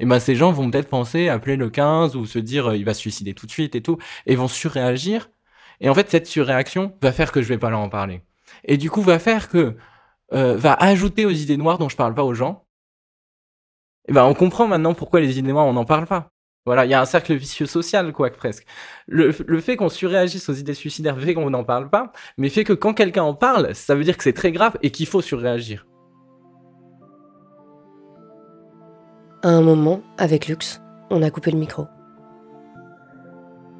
Et 0.00 0.06
ben 0.06 0.18
ces 0.18 0.34
gens 0.34 0.52
vont 0.52 0.70
peut-être 0.70 0.88
penser 0.88 1.28
appeler 1.28 1.56
le 1.56 1.70
15 1.70 2.16
ou 2.16 2.26
se 2.26 2.38
dire 2.38 2.68
euh, 2.68 2.76
il 2.76 2.84
va 2.84 2.94
se 2.94 3.00
suicider 3.00 3.34
tout 3.34 3.46
de 3.46 3.50
suite 3.50 3.74
et 3.74 3.82
tout 3.82 3.98
et 4.26 4.34
vont 4.34 4.48
surréagir 4.48 5.28
et 5.80 5.88
en 5.88 5.94
fait, 5.94 6.10
cette 6.10 6.26
surréaction 6.26 6.96
va 7.02 7.12
faire 7.12 7.32
que 7.32 7.42
je 7.42 7.48
vais 7.48 7.58
pas 7.58 7.70
leur 7.70 7.80
en 7.80 7.88
parler. 7.88 8.22
Et 8.64 8.76
du 8.76 8.90
coup, 8.90 9.02
va 9.02 9.18
faire 9.18 9.48
que, 9.48 9.76
euh, 10.32 10.56
va 10.56 10.74
ajouter 10.74 11.26
aux 11.26 11.30
idées 11.30 11.56
noires 11.56 11.78
dont 11.78 11.88
je 11.88 11.96
parle 11.96 12.14
pas 12.14 12.24
aux 12.24 12.34
gens. 12.34 12.66
Et 14.08 14.12
ben, 14.12 14.24
on 14.24 14.34
comprend 14.34 14.68
maintenant 14.68 14.94
pourquoi 14.94 15.20
les 15.20 15.38
idées 15.38 15.52
noires, 15.52 15.66
on 15.66 15.72
n'en 15.74 15.84
parle 15.84 16.06
pas. 16.06 16.30
Voilà, 16.66 16.84
il 16.84 16.90
y 16.90 16.94
a 16.94 17.00
un 17.00 17.06
cercle 17.06 17.34
vicieux 17.34 17.66
social, 17.66 18.12
quoi, 18.12 18.28
presque. 18.30 18.66
Le, 19.06 19.30
le 19.46 19.60
fait 19.60 19.76
qu'on 19.76 19.88
surréagisse 19.88 20.48
aux 20.48 20.52
idées 20.52 20.74
suicidaires 20.74 21.18
fait 21.18 21.32
qu'on 21.32 21.48
n'en 21.48 21.62
parle 21.62 21.88
pas, 21.88 22.12
mais 22.38 22.48
fait 22.48 22.64
que 22.64 22.72
quand 22.72 22.92
quelqu'un 22.92 23.22
en 23.22 23.34
parle, 23.34 23.72
ça 23.74 23.94
veut 23.94 24.02
dire 24.02 24.16
que 24.16 24.24
c'est 24.24 24.32
très 24.32 24.50
grave 24.50 24.76
et 24.82 24.90
qu'il 24.90 25.06
faut 25.06 25.22
surréagir. 25.22 25.86
À 29.44 29.50
un 29.50 29.62
moment, 29.62 30.00
avec 30.18 30.48
Lux, 30.48 30.80
on 31.08 31.22
a 31.22 31.30
coupé 31.30 31.52
le 31.52 31.58
micro. 31.58 31.86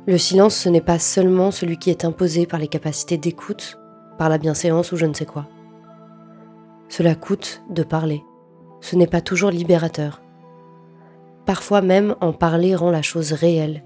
Le 0.06 0.18
silence, 0.18 0.54
ce 0.54 0.68
n'est 0.68 0.80
pas 0.80 1.00
seulement 1.00 1.50
celui 1.50 1.78
qui 1.78 1.90
est 1.90 2.04
imposé 2.04 2.46
par 2.46 2.60
les 2.60 2.68
capacités 2.68 3.18
d'écoute, 3.18 3.80
par 4.16 4.28
la 4.28 4.38
bienséance 4.38 4.92
ou 4.92 4.96
je 4.96 5.06
ne 5.06 5.14
sais 5.14 5.26
quoi. 5.26 5.48
Cela 6.88 7.16
coûte 7.16 7.64
de 7.68 7.82
parler. 7.82 8.22
Ce 8.80 8.94
n'est 8.94 9.08
pas 9.08 9.20
toujours 9.20 9.50
libérateur. 9.50 10.22
Parfois 11.46 11.80
même 11.80 12.16
en 12.20 12.32
parler 12.32 12.74
rend 12.74 12.90
la 12.90 13.02
chose 13.02 13.32
réelle. 13.32 13.84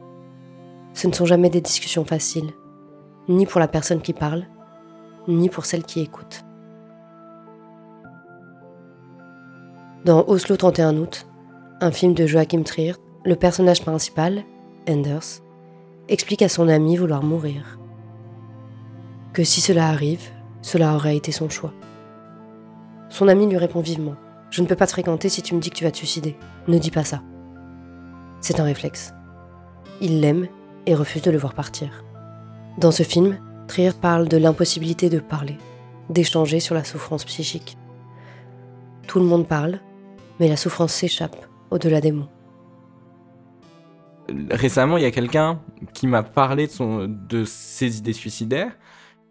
Ce 0.95 1.07
ne 1.07 1.13
sont 1.13 1.27
jamais 1.27 1.51
des 1.51 1.61
discussions 1.61 2.07
faciles, 2.07 2.51
ni 3.29 3.45
pour 3.45 3.61
la 3.61 3.69
personne 3.69 4.01
qui 4.01 4.15
parle, 4.15 4.47
ni 5.29 5.51
pour 5.51 5.67
celle 5.67 5.85
qui 5.85 6.01
écoute. 6.01 6.43
Dans 10.07 10.25
Oslo 10.27 10.57
31 10.57 10.97
août, 10.97 11.27
un 11.83 11.91
film 11.91 12.15
de 12.15 12.27
Joachim 12.27 12.63
Trier, 12.63 12.95
le 13.27 13.37
personnage 13.37 13.83
principal, 13.83 14.43
Anders, 14.89 15.43
explique 16.09 16.41
à 16.41 16.49
son 16.49 16.69
ami 16.69 16.97
vouloir 16.97 17.23
mourir. 17.23 17.79
Que 19.35 19.45
si 19.45 19.61
cela 19.61 19.89
arrive, 19.89 20.31
cela 20.63 20.95
aurait 20.95 21.17
été 21.17 21.31
son 21.31 21.51
choix. 21.51 21.75
Son 23.11 23.29
ami 23.29 23.47
lui 23.47 23.59
répond 23.59 23.81
vivement 23.81 24.15
Je 24.51 24.63
ne 24.63 24.67
peux 24.67 24.77
pas 24.77 24.87
te 24.87 24.93
fréquenter 24.93 25.29
si 25.29 25.43
tu 25.43 25.55
me 25.55 25.61
dis 25.61 25.69
que 25.69 25.77
tu 25.77 25.85
vas 25.85 25.91
te 25.91 25.99
suicider. 25.99 26.37
Ne 26.67 26.79
dis 26.79 26.91
pas 26.91 27.05
ça. 27.05 27.23
C'est 28.41 28.61
un 28.61 28.65
réflexe. 28.65 29.13
Il 30.01 30.21
l'aime 30.21 30.49
et 30.87 30.95
refuse 30.95 31.23
de 31.23 31.31
le 31.31 31.39
voir 31.39 31.55
partir. 31.55 32.05
Dans 32.79 32.91
ce 32.91 33.03
film, 33.03 33.39
Trier 33.69 33.93
parle 33.93 34.29
de 34.29 34.37
l'impossibilité 34.37 35.11
de 35.11 35.21
parler, 35.21 35.59
d'échanger 36.09 36.61
sur 36.61 36.75
la 36.75 36.85
souffrance 36.85 37.25
psychique. 37.25 37.77
Tout 39.07 39.19
le 39.19 39.27
monde 39.27 39.47
parle, 39.47 39.81
mais 40.39 40.49
la 40.49 40.57
souffrance 40.57 40.93
s'échappe 40.93 41.37
au-delà 41.71 42.01
des 42.01 42.13
mots 42.13 42.29
récemment, 44.51 44.97
il 44.97 45.03
y 45.03 45.07
a 45.07 45.11
quelqu'un 45.11 45.61
qui 45.95 46.07
m'a 46.07 46.23
parlé 46.23 46.69
de, 46.69 47.45
ses 47.45 47.99
idées 47.99 48.13
suicidaires. 48.13 48.73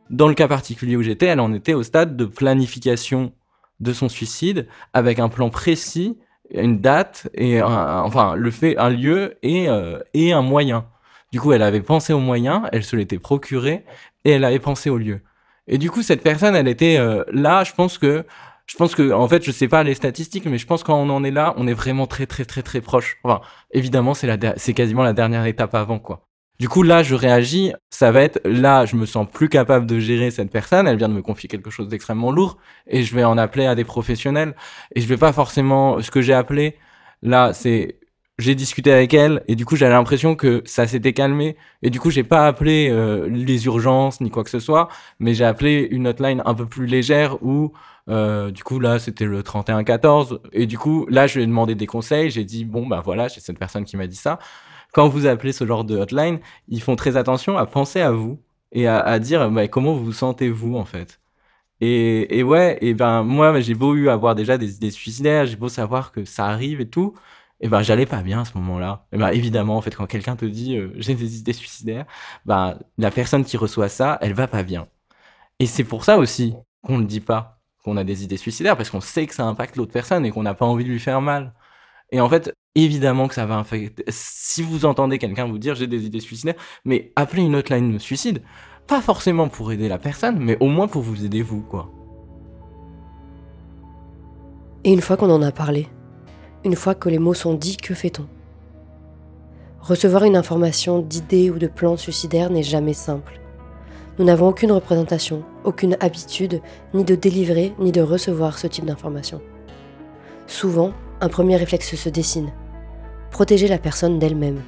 Dans 0.09 0.27
le 0.27 0.33
cas 0.33 0.47
particulier 0.47 0.95
où 0.95 1.03
j'étais, 1.03 1.27
elle 1.27 1.39
en 1.39 1.53
était 1.53 1.73
au 1.73 1.83
stade 1.83 2.17
de 2.17 2.25
planification 2.25 3.33
de 3.79 3.93
son 3.93 4.09
suicide 4.09 4.67
avec 4.93 5.19
un 5.19 5.29
plan 5.29 5.49
précis, 5.49 6.17
une 6.51 6.79
date 6.79 7.29
et 7.33 7.61
enfin 7.61 8.35
le 8.35 8.51
fait, 8.51 8.77
un 8.77 8.89
lieu 8.89 9.37
et, 9.43 9.69
euh, 9.69 9.99
et 10.13 10.33
un 10.33 10.41
moyen. 10.41 10.85
Du 11.31 11.39
coup, 11.39 11.51
elle 11.53 11.61
avait 11.61 11.81
pensé 11.81 12.13
au 12.13 12.19
moyen, 12.19 12.63
elle 12.71 12.83
se 12.83 12.95
l'était 12.95 13.19
procuré 13.19 13.85
et 14.25 14.31
elle 14.31 14.43
avait 14.43 14.59
pensé 14.59 14.89
au 14.89 14.97
lieu. 14.97 15.21
Et 15.67 15.77
du 15.77 15.91
coup, 15.91 16.01
cette 16.01 16.23
personne, 16.23 16.55
elle 16.55 16.67
était 16.67 16.97
euh, 16.97 17.23
là. 17.31 17.63
Je 17.63 17.73
pense 17.73 17.97
que, 17.99 18.25
je 18.65 18.75
pense 18.77 18.95
que, 18.95 19.11
en 19.11 19.27
fait, 19.27 19.43
je 19.43 19.51
sais 19.51 19.67
pas 19.67 19.83
les 19.83 19.93
statistiques, 19.93 20.45
mais 20.45 20.57
je 20.57 20.65
pense 20.65 20.83
quand 20.83 20.99
on 20.99 21.09
en 21.09 21.23
est 21.23 21.31
là, 21.31 21.53
on 21.57 21.67
est 21.67 21.73
vraiment 21.73 22.07
très, 22.07 22.25
très, 22.25 22.45
très, 22.45 22.63
très 22.63 22.81
proche. 22.81 23.17
Enfin, 23.23 23.41
évidemment, 23.71 24.15
c'est 24.15 24.27
la, 24.27 24.57
c'est 24.57 24.73
quasiment 24.73 25.03
la 25.03 25.13
dernière 25.13 25.45
étape 25.45 25.75
avant, 25.75 25.99
quoi. 25.99 26.28
Du 26.59 26.67
coup, 26.67 26.83
là, 26.83 27.03
je 27.03 27.15
réagis. 27.15 27.73
Ça 27.89 28.11
va 28.11 28.21
être 28.21 28.41
là, 28.45 28.85
je 28.85 28.95
me 28.95 29.05
sens 29.05 29.27
plus 29.31 29.49
capable 29.49 29.85
de 29.85 29.99
gérer 29.99 30.29
cette 30.31 30.51
personne. 30.51 30.87
Elle 30.87 30.97
vient 30.97 31.09
de 31.09 31.13
me 31.13 31.21
confier 31.21 31.47
quelque 31.47 31.69
chose 31.69 31.87
d'extrêmement 31.87 32.31
lourd 32.31 32.57
et 32.87 33.03
je 33.03 33.15
vais 33.15 33.23
en 33.23 33.37
appeler 33.37 33.65
à 33.65 33.75
des 33.75 33.85
professionnels. 33.85 34.55
Et 34.95 35.01
je 35.01 35.07
vais 35.07 35.17
pas 35.17 35.33
forcément. 35.33 36.01
Ce 36.01 36.11
que 36.11 36.21
j'ai 36.21 36.33
appelé 36.33 36.75
là, 37.21 37.53
c'est 37.53 37.99
j'ai 38.39 38.55
discuté 38.55 38.91
avec 38.91 39.13
elle 39.13 39.43
et 39.49 39.55
du 39.55 39.65
coup 39.65 39.75
j'avais 39.75 39.93
l'impression 39.93 40.35
que 40.35 40.61
ça 40.65 40.87
s'était 40.87 41.11
calmé 41.11 41.57
et 41.83 41.89
du 41.89 41.99
coup 41.99 42.09
j'ai 42.09 42.23
pas 42.23 42.47
appelé 42.47 42.87
euh, 42.89 43.27
les 43.27 43.65
urgences 43.65 44.21
ni 44.21 44.29
quoi 44.29 44.45
que 44.45 44.49
ce 44.49 44.59
soit 44.59 44.87
mais 45.19 45.33
j'ai 45.33 45.43
appelé 45.43 45.87
une 45.91 46.07
hotline 46.07 46.41
un 46.45 46.53
peu 46.53 46.65
plus 46.65 46.85
légère 46.85 47.43
où 47.43 47.73
euh, 48.07 48.49
du 48.49 48.63
coup 48.63 48.79
là 48.79 48.97
c'était 48.97 49.25
le 49.25 49.43
31 49.43 49.83
14 49.83 50.39
et 50.53 50.67
du 50.67 50.77
coup 50.77 51.05
là 51.09 51.27
je 51.27 51.35
lui 51.35 51.43
ai 51.43 51.47
demandé 51.47 51.75
des 51.75 51.85
conseils 51.85 52.31
j'ai 52.31 52.45
dit 52.45 52.63
bon 52.63 52.87
bah 52.87 53.01
voilà 53.03 53.27
j'ai 53.27 53.41
cette 53.41 53.59
personne 53.59 53.83
qui 53.83 53.97
m'a 53.97 54.07
dit 54.07 54.15
ça 54.15 54.39
quand 54.93 55.07
vous 55.07 55.27
appelez 55.27 55.53
ce 55.53 55.65
genre 55.65 55.83
de 55.83 55.97
hotline, 55.97 56.39
ils 56.67 56.81
font 56.81 56.95
très 56.95 57.17
attention 57.17 57.57
à 57.57 57.65
penser 57.65 58.01
à 58.01 58.11
vous 58.11 58.41
et 58.71 58.87
à, 58.87 59.19
dire 59.19 59.49
bah, 59.51 59.67
comment 59.67 59.93
vous 59.93 60.05
vous 60.05 60.13
sentez-vous 60.13 60.75
en 60.75 60.85
fait. 60.85 61.19
Et, 61.81 62.43
ouais, 62.43 62.79
ben 62.93 63.23
moi 63.23 63.59
j'ai 63.61 63.73
beau 63.75 63.95
eu 63.95 64.09
avoir 64.09 64.35
déjà 64.35 64.57
des 64.57 64.75
idées 64.75 64.91
suicidaires, 64.91 65.45
j'ai 65.45 65.55
beau 65.55 65.69
savoir 65.69 66.11
que 66.11 66.25
ça 66.25 66.45
arrive 66.47 66.81
et 66.81 66.89
tout, 66.89 67.13
et 67.61 67.69
ben 67.69 67.81
j'allais 67.81 68.05
pas 68.05 68.21
bien 68.21 68.41
à 68.41 68.45
ce 68.45 68.57
moment-là. 68.57 69.07
Et 69.13 69.17
ben 69.17 69.29
évidemment 69.29 69.77
en 69.77 69.81
fait 69.81 69.95
quand 69.95 70.07
quelqu'un 70.07 70.35
te 70.35 70.45
dit 70.45 70.77
euh, 70.77 70.91
j'ai 70.97 71.15
des 71.15 71.37
idées 71.39 71.53
suicidaires, 71.53 72.05
ben 72.45 72.77
la 72.97 73.11
personne 73.11 73.45
qui 73.45 73.57
reçoit 73.57 73.89
ça, 73.89 74.17
elle 74.21 74.33
va 74.33 74.47
pas 74.47 74.63
bien. 74.63 74.87
Et 75.59 75.65
c'est 75.67 75.83
pour 75.83 76.05
ça 76.05 76.17
aussi 76.17 76.55
qu'on 76.83 76.97
ne 76.99 77.05
dit 77.05 77.19
pas 77.21 77.61
qu'on 77.83 77.97
a 77.97 78.03
des 78.03 78.23
idées 78.23 78.37
suicidaires 78.37 78.77
parce 78.77 78.89
qu'on 78.89 79.01
sait 79.01 79.27
que 79.27 79.35
ça 79.35 79.45
impacte 79.45 79.75
l'autre 79.77 79.91
personne 79.91 80.25
et 80.25 80.31
qu'on 80.31 80.43
n'a 80.43 80.53
pas 80.53 80.65
envie 80.65 80.83
de 80.83 80.89
lui 80.89 80.99
faire 80.99 81.21
mal. 81.21 81.53
Et 82.11 82.21
en 82.21 82.29
fait, 82.29 82.53
évidemment 82.75 83.27
que 83.27 83.35
ça 83.35 83.45
va 83.45 83.59
affecter. 83.59 84.03
Si 84.09 84.63
vous 84.63 84.85
entendez 84.85 85.17
quelqu'un 85.17 85.47
vous 85.47 85.59
dire 85.59 85.75
j'ai 85.75 85.87
des 85.87 86.05
idées 86.05 86.19
suicidaires, 86.19 86.55
mais 86.85 87.11
appelez 87.15 87.43
une 87.43 87.55
hotline 87.55 87.93
de 87.93 87.97
suicide, 87.99 88.41
pas 88.87 89.01
forcément 89.01 89.47
pour 89.47 89.71
aider 89.71 89.87
la 89.87 89.99
personne, 89.99 90.39
mais 90.39 90.57
au 90.59 90.67
moins 90.67 90.87
pour 90.87 91.03
vous 91.03 91.23
aider 91.23 91.41
vous, 91.41 91.61
quoi. 91.61 91.91
Et 94.83 94.91
une 94.91 95.01
fois 95.01 95.17
qu'on 95.17 95.29
en 95.29 95.41
a 95.41 95.51
parlé, 95.51 95.87
une 96.63 96.75
fois 96.75 96.95
que 96.95 97.09
les 97.09 97.19
mots 97.19 97.33
sont 97.33 97.53
dits, 97.53 97.77
que 97.77 97.93
fait-on? 97.93 98.27
Recevoir 99.81 100.23
une 100.23 100.35
information 100.35 100.99
d'idées 100.99 101.49
ou 101.49 101.59
de 101.59 101.67
plans 101.67 101.97
suicidaires 101.97 102.49
n'est 102.49 102.63
jamais 102.63 102.93
simple. 102.93 103.39
Nous 104.17 104.25
n'avons 104.25 104.49
aucune 104.49 104.71
représentation, 104.71 105.43
aucune 105.63 105.95
habitude, 105.99 106.61
ni 106.93 107.03
de 107.03 107.15
délivrer, 107.15 107.73
ni 107.79 107.91
de 107.91 108.01
recevoir 108.01 108.57
ce 108.57 108.67
type 108.67 108.85
d'information. 108.85 109.41
Souvent, 110.47 110.93
un 111.21 111.29
premier 111.29 111.57
réflexe 111.57 111.95
se 111.95 112.09
dessine. 112.09 112.51
Protéger 113.31 113.67
la 113.67 113.77
personne 113.77 114.19
d'elle-même, 114.19 114.61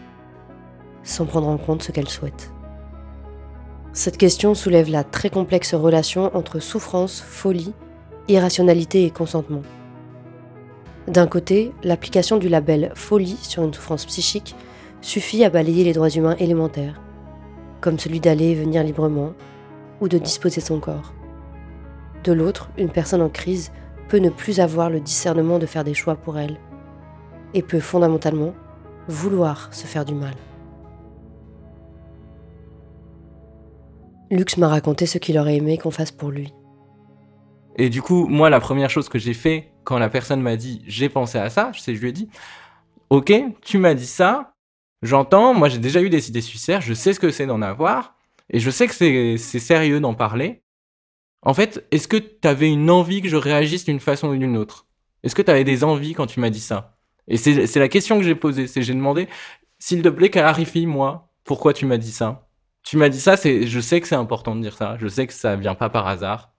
sans 1.03 1.25
prendre 1.25 1.48
en 1.48 1.58
compte 1.58 1.84
ce 1.84 1.91
qu'elle 1.91 2.10
souhaite. 2.10 2.51
Cette 3.93 4.17
question 4.17 4.53
soulève 4.53 4.89
la 4.89 5.03
très 5.03 5.29
complexe 5.29 5.74
relation 5.74 6.36
entre 6.36 6.60
souffrance, 6.60 7.22
folie, 7.22 7.74
irrationalité 8.27 9.05
et 9.05 9.12
consentement. 9.12 9.63
D'un 11.07 11.27
côté, 11.27 11.72
l'application 11.83 12.37
du 12.37 12.48
label 12.48 12.92
folie 12.96 13.37
sur 13.42 13.64
une 13.64 13.74
souffrance 13.74 14.05
psychique 14.05 14.55
suffit 15.01 15.44
à 15.44 15.50
balayer 15.50 15.83
les 15.83 15.94
droits 15.94 16.09
humains 16.09 16.35
élémentaires, 16.37 17.01
comme 17.81 17.98
celui 17.98 18.20
d'aller 18.20 18.51
et 18.51 18.55
venir 18.55 18.83
librement 18.83 19.33
ou 20.00 20.07
de 20.07 20.18
disposer 20.18 20.61
son 20.61 20.79
corps. 20.79 21.14
De 22.24 22.33
l'autre, 22.33 22.70
une 22.77 22.90
personne 22.90 23.22
en 23.22 23.29
crise 23.29 23.72
peut 24.12 24.18
ne 24.18 24.30
plus 24.30 24.60
avoir 24.60 24.90
le 24.90 25.00
discernement 25.00 25.58
de 25.58 25.66
faire 25.66 25.86
des 25.86 25.94
choix 25.94 26.18
pour 26.18 26.38
elle 26.38 26.58
et 27.54 27.62
peut 27.62 27.80
fondamentalement 27.80 28.54
vouloir 29.08 29.74
se 29.74 29.88
faire 29.88 30.04
du 30.04 30.14
mal. 30.14 30.34
Lux 34.30 34.58
m'a 34.58 34.68
raconté 34.68 35.06
ce 35.06 35.18
qu'il 35.18 35.40
aurait 35.40 35.56
aimé 35.56 35.78
qu'on 35.78 35.92
fasse 35.92 36.12
pour 36.12 36.30
lui. 36.30 36.54
Et 37.78 37.90
du 37.90 38.02
coup, 38.02 38.28
moi, 38.28 38.50
la 38.50 38.60
première 38.60 38.90
chose 38.90 39.08
que 39.08 39.18
j'ai 39.18 39.34
fait 39.34 39.72
quand 39.86 39.98
la 39.98 40.10
personne 40.10 40.42
m'a 40.42 40.58
dit 40.58 40.84
j'ai 40.88 41.08
pensé 41.08 41.38
à 41.38 41.50
ça, 41.50 41.72
je 41.74 41.80
je 41.82 42.02
lui 42.02 42.10
ai 42.10 42.12
dit 42.12 42.28
ok, 43.10 43.32
tu 43.62 43.78
m'as 43.78 43.94
dit 43.94 44.06
ça, 44.06 44.56
j'entends, 45.04 45.54
moi 45.54 45.70
j'ai 45.70 45.80
déjà 45.80 46.02
eu 46.02 46.10
des 46.10 46.28
idées 46.28 46.42
suicidaires, 46.42 46.82
je 46.82 46.94
sais 46.94 47.14
ce 47.14 47.20
que 47.22 47.32
c'est 47.32 47.46
d'en 47.46 47.62
avoir, 47.62 48.16
et 48.50 48.60
je 48.60 48.70
sais 48.72 48.88
que 48.88 48.94
c'est 49.38 49.60
sérieux 49.60 50.02
d'en 50.02 50.16
parler, 50.16 50.64
en 51.44 51.54
fait, 51.54 51.86
est-ce 51.92 52.08
que 52.08 52.18
tu 52.18 52.48
avais 52.48 52.70
une 52.70 52.90
envie 52.90 53.22
que 53.22 53.30
je 53.30 53.36
réagisse 53.36 53.86
d'une 53.86 54.00
façon 54.00 54.30
ou 54.30 54.38
d'une 54.38 54.58
autre? 54.58 54.88
Est-ce 55.24 55.36
que 55.36 55.42
tu 55.42 55.51
avais 55.51 55.64
des 55.64 55.84
envies 55.84 56.14
quand 56.14 56.27
tu 56.27 56.40
m'as 56.40 56.50
dit 56.50 56.60
ça? 56.60 56.98
Et 57.27 57.38
c'est 57.38 57.80
la 57.80 57.88
question 57.88 58.18
que 58.18 58.24
j'ai 58.24 58.36
posée. 58.36 58.68
C'est 58.68 58.82
j'ai 58.82 58.94
demandé, 58.94 59.27
s'il 59.80 60.01
te 60.01 60.10
plaît, 60.10 60.30
clarifie-moi 60.30 61.30
pourquoi 61.44 61.74
tu 61.74 61.86
m'as 61.86 61.98
dit 61.98 62.12
ça. 62.12 62.48
Tu 62.84 62.98
m'as 62.98 63.10
dit 63.10 63.20
ça, 63.20 63.38
c'est, 63.38 63.68
je 63.68 63.80
sais 63.80 64.01
que 64.01 64.08
c'est 64.08 64.16
important 64.16 64.56
de 64.56 64.62
dire 64.62 64.75
ça. 64.75 64.98
Je 65.00 65.08
sais 65.08 65.27
que 65.27 65.34
ça 65.34 65.56
vient 65.56 65.75
pas 65.75 65.90
par 65.90 66.08
hasard. 66.08 66.54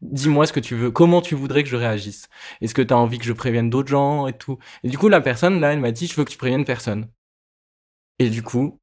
Dis-moi 0.00 0.46
ce 0.46 0.52
que 0.52 0.60
tu 0.60 0.76
veux. 0.76 0.90
Comment 0.90 1.20
tu 1.20 1.34
voudrais 1.34 1.62
que 1.62 1.68
je 1.68 1.76
réagisse? 1.76 2.28
Est-ce 2.60 2.74
que 2.74 2.82
tu 2.82 2.94
as 2.94 2.98
envie 2.98 3.18
que 3.18 3.24
je 3.24 3.32
prévienne 3.32 3.68
d'autres 3.70 3.88
gens 3.88 4.26
et 4.26 4.32
tout? 4.32 4.58
Et 4.84 4.88
du 4.88 4.98
coup, 4.98 5.08
la 5.08 5.20
personne, 5.20 5.60
là, 5.60 5.72
elle 5.72 5.80
m'a 5.80 5.90
dit, 5.90 6.06
je 6.06 6.14
veux 6.14 6.24
que 6.24 6.30
tu 6.30 6.38
préviennes 6.38 6.64
personne. 6.64 7.08
Et 8.18 8.30
du 8.30 8.42
coup, 8.42 8.80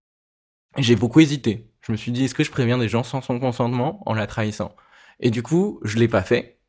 j'ai 0.78 0.96
beaucoup 0.96 1.20
hésité. 1.22 1.72
Je 1.82 1.92
me 1.92 1.98
suis 1.98 2.12
dit, 2.12 2.26
est-ce 2.26 2.36
que 2.36 2.44
je 2.44 2.52
préviens 2.52 2.78
des 2.78 2.90
gens 2.90 3.04
sans 3.04 3.22
son 3.22 3.40
consentement 3.40 4.02
en 4.06 4.14
la 4.14 4.28
trahissant? 4.28 4.76
Et 5.20 5.30
du 5.32 5.44
coup, 5.44 5.80
je 5.84 5.98
l'ai 5.98 6.08
pas 6.08 6.22
fait. 6.22 6.60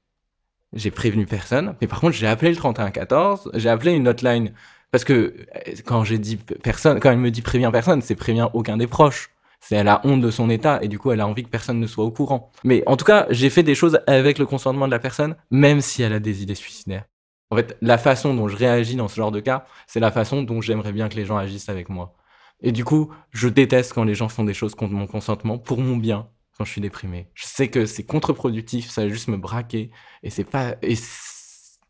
J'ai 0.72 0.90
prévenu 0.90 1.26
personne. 1.26 1.76
Mais 1.80 1.86
par 1.86 2.00
contre, 2.00 2.14
j'ai 2.14 2.26
appelé 2.26 2.50
le 2.50 2.56
3114. 2.56 3.50
J'ai 3.54 3.68
appelé 3.68 3.92
une 3.92 4.08
hotline. 4.08 4.52
Parce 4.90 5.04
que 5.04 5.12
euh, 5.12 5.72
quand 5.84 6.04
j'ai 6.04 6.18
dit 6.18 6.36
personne, 6.36 7.00
quand 7.00 7.10
elle 7.10 7.18
me 7.18 7.30
dit 7.30 7.42
préviens 7.42 7.70
personne, 7.70 8.02
c'est 8.02 8.14
prévient 8.14 8.48
aucun 8.54 8.76
des 8.76 8.86
proches. 8.86 9.30
C'est 9.60 9.76
elle 9.76 9.88
a 9.88 10.00
honte 10.04 10.20
de 10.20 10.30
son 10.30 10.50
état 10.50 10.78
et 10.82 10.88
du 10.88 10.98
coup 10.98 11.10
elle 11.10 11.20
a 11.20 11.26
envie 11.26 11.42
que 11.42 11.48
personne 11.48 11.80
ne 11.80 11.86
soit 11.86 12.04
au 12.04 12.10
courant. 12.10 12.50
Mais 12.62 12.82
en 12.86 12.96
tout 12.96 13.04
cas, 13.04 13.26
j'ai 13.30 13.50
fait 13.50 13.62
des 13.62 13.74
choses 13.74 14.00
avec 14.06 14.38
le 14.38 14.46
consentement 14.46 14.86
de 14.86 14.92
la 14.92 14.98
personne, 14.98 15.36
même 15.50 15.80
si 15.80 16.02
elle 16.02 16.12
a 16.12 16.20
des 16.20 16.42
idées 16.42 16.54
suicidaires. 16.54 17.04
En 17.50 17.56
fait, 17.56 17.76
la 17.80 17.98
façon 17.98 18.34
dont 18.34 18.48
je 18.48 18.56
réagis 18.56 18.96
dans 18.96 19.08
ce 19.08 19.16
genre 19.16 19.32
de 19.32 19.40
cas, 19.40 19.66
c'est 19.86 20.00
la 20.00 20.10
façon 20.10 20.42
dont 20.42 20.60
j'aimerais 20.60 20.92
bien 20.92 21.08
que 21.08 21.16
les 21.16 21.24
gens 21.24 21.36
agissent 21.36 21.68
avec 21.68 21.88
moi. 21.88 22.14
Et 22.60 22.72
du 22.72 22.84
coup, 22.84 23.12
je 23.30 23.48
déteste 23.48 23.92
quand 23.92 24.04
les 24.04 24.14
gens 24.14 24.28
font 24.28 24.44
des 24.44 24.54
choses 24.54 24.74
contre 24.74 24.92
mon 24.94 25.06
consentement 25.06 25.58
pour 25.58 25.78
mon 25.78 25.96
bien, 25.96 26.28
quand 26.56 26.64
je 26.64 26.72
suis 26.72 26.80
déprimé. 26.80 27.28
Je 27.34 27.44
sais 27.46 27.68
que 27.68 27.86
c'est 27.86 28.04
contre-productif, 28.04 28.90
ça 28.90 29.02
va 29.02 29.08
juste 29.08 29.28
me 29.28 29.36
braquer 29.36 29.90
et 30.22 30.30
c'est 30.30 30.44
pas 30.44 30.76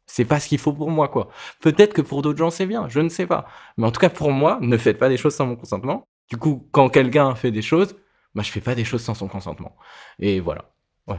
c'est 0.06 0.24
pas 0.24 0.40
ce 0.40 0.48
qu'il 0.48 0.58
faut 0.58 0.72
pour 0.72 0.90
moi 0.90 1.08
quoi. 1.08 1.28
Peut-être 1.60 1.94
que 1.94 2.02
pour 2.02 2.22
d'autres 2.22 2.38
gens 2.38 2.50
c'est 2.50 2.66
bien, 2.66 2.88
je 2.88 3.00
ne 3.00 3.08
sais 3.08 3.26
pas. 3.26 3.46
Mais 3.76 3.86
en 3.86 3.92
tout 3.92 4.00
cas 4.00 4.10
pour 4.10 4.32
moi, 4.32 4.58
ne 4.60 4.76
faites 4.76 4.98
pas 4.98 5.08
des 5.08 5.16
choses 5.16 5.34
sans 5.34 5.46
mon 5.46 5.56
consentement. 5.56 6.08
Du 6.30 6.36
coup, 6.36 6.68
quand 6.72 6.88
quelqu'un 6.88 7.34
fait 7.34 7.52
des 7.52 7.62
choses, 7.62 7.96
bah 8.34 8.42
je 8.42 8.50
fais 8.50 8.60
pas 8.60 8.74
des 8.74 8.84
choses 8.84 9.02
sans 9.02 9.14
son 9.14 9.28
consentement. 9.28 9.76
Et 10.18 10.40
voilà. 10.40 10.72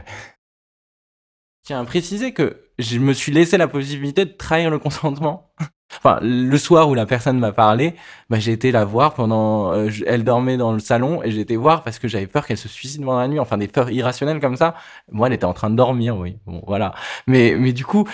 Tiens 1.62 1.84
préciser 1.84 2.32
que 2.32 2.70
je 2.78 2.98
me 2.98 3.12
suis 3.12 3.32
laissé 3.32 3.56
la 3.58 3.68
possibilité 3.68 4.24
de 4.24 4.32
trahir 4.32 4.70
le 4.70 4.78
consentement 4.78 5.52
Enfin, 5.96 6.18
le 6.22 6.56
soir 6.58 6.88
où 6.88 6.94
la 6.94 7.06
personne 7.06 7.38
m'a 7.38 7.52
parlé, 7.52 7.94
bah, 8.28 8.38
j'ai 8.38 8.52
été 8.52 8.70
la 8.72 8.84
voir 8.84 9.14
pendant. 9.14 9.72
Euh, 9.72 9.88
elle 10.06 10.22
dormait 10.22 10.56
dans 10.56 10.72
le 10.72 10.80
salon 10.80 11.22
et 11.22 11.30
j'ai 11.30 11.40
été 11.40 11.56
voir 11.56 11.82
parce 11.82 11.98
que 11.98 12.08
j'avais 12.08 12.26
peur 12.26 12.46
qu'elle 12.46 12.58
se 12.58 12.68
suicide 12.68 13.02
pendant 13.04 13.18
la 13.18 13.28
nuit. 13.28 13.40
Enfin, 13.40 13.56
des 13.56 13.68
peurs 13.68 13.90
irrationnelles 13.90 14.40
comme 14.40 14.56
ça. 14.56 14.74
Moi, 15.10 15.28
elle 15.28 15.32
était 15.32 15.46
en 15.46 15.54
train 15.54 15.70
de 15.70 15.76
dormir, 15.76 16.16
oui. 16.16 16.36
Bon, 16.46 16.62
voilà. 16.66 16.94
Mais, 17.26 17.56
mais 17.58 17.72
du 17.72 17.84
coup, 17.84 18.06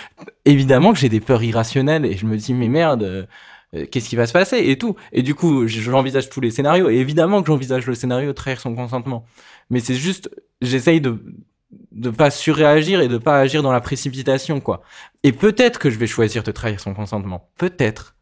évidemment 0.44 0.92
que 0.92 0.98
j'ai 0.98 1.08
des 1.08 1.20
peurs 1.20 1.42
irrationnelles 1.42 2.06
et 2.06 2.16
je 2.16 2.26
me 2.26 2.37
dis, 2.37 2.54
mais 2.54 2.68
merde, 2.68 3.02
euh, 3.74 3.87
qu'est-ce 3.90 4.08
qui 4.08 4.16
va 4.16 4.26
se 4.26 4.32
passer 4.32 4.58
et 4.58 4.78
tout. 4.78 4.96
Et 5.12 5.22
du 5.22 5.34
coup, 5.34 5.66
j'envisage 5.66 6.30
tous 6.30 6.40
les 6.40 6.50
scénarios. 6.50 6.88
Et 6.90 6.96
évidemment 6.96 7.42
que 7.42 7.48
j'envisage 7.48 7.87
le 7.87 7.94
scénario 7.94 8.28
de 8.28 8.32
trahir 8.32 8.60
son 8.60 8.74
consentement. 8.74 9.24
Mais 9.70 9.80
c'est 9.80 9.94
juste, 9.94 10.30
j'essaye 10.62 11.00
de 11.00 11.20
de 11.70 12.11
pas 12.11 12.31
surréagir 12.31 13.00
et 13.00 13.09
de 13.09 13.18
pas 13.18 13.38
agir 13.38 13.62
dans 13.62 13.72
la 13.72 13.81
précipitation, 13.81 14.61
quoi. 14.61 14.83
Et 15.22 15.33
peut-être 15.33 15.79
que 15.79 15.90
je 15.90 15.98
vais 15.98 16.07
choisir 16.07 16.42
de 16.42 16.53
trahir 16.53 16.81
son 16.81 16.94
consentement. 16.94 17.50
Peut-être. 17.57 18.16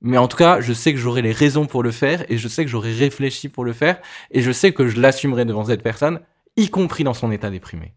Mais 0.00 0.18
en 0.18 0.28
tout 0.28 0.36
cas, 0.36 0.60
je 0.60 0.72
sais 0.72 0.92
que 0.92 0.98
j'aurai 0.98 1.22
les 1.22 1.32
raisons 1.32 1.66
pour 1.66 1.82
le 1.82 1.90
faire 1.90 2.24
et 2.30 2.38
je 2.38 2.48
sais 2.48 2.64
que 2.64 2.70
j'aurai 2.70 2.92
réfléchi 2.92 3.48
pour 3.48 3.64
le 3.64 3.72
faire 3.72 4.00
et 4.30 4.40
je 4.40 4.52
sais 4.52 4.72
que 4.72 4.88
je 4.88 5.00
l'assumerai 5.00 5.44
devant 5.44 5.64
cette 5.64 5.82
personne, 5.82 6.20
y 6.56 6.70
compris 6.70 7.04
dans 7.04 7.14
son 7.14 7.30
état 7.30 7.50
déprimé. 7.50 7.94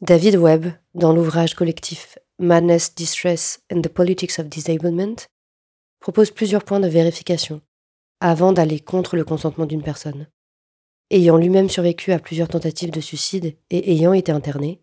David 0.00 0.36
Webb, 0.36 0.72
dans 0.94 1.14
l'ouvrage 1.14 1.54
collectif 1.54 2.18
Madness, 2.38 2.94
Distress 2.94 3.62
and 3.72 3.80
the 3.80 3.88
Politics 3.88 4.38
of 4.38 4.48
Disablement, 4.48 5.16
propose 6.00 6.30
plusieurs 6.30 6.64
points 6.64 6.80
de 6.80 6.88
vérification 6.88 7.62
avant 8.20 8.52
d'aller 8.52 8.80
contre 8.80 9.16
le 9.16 9.24
consentement 9.24 9.66
d'une 9.66 9.82
personne. 9.82 10.26
Ayant 11.10 11.36
lui-même 11.36 11.68
survécu 11.68 12.12
à 12.12 12.18
plusieurs 12.18 12.48
tentatives 12.48 12.90
de 12.90 13.00
suicide 13.00 13.56
et 13.70 13.92
ayant 13.92 14.12
été 14.12 14.32
interné, 14.32 14.80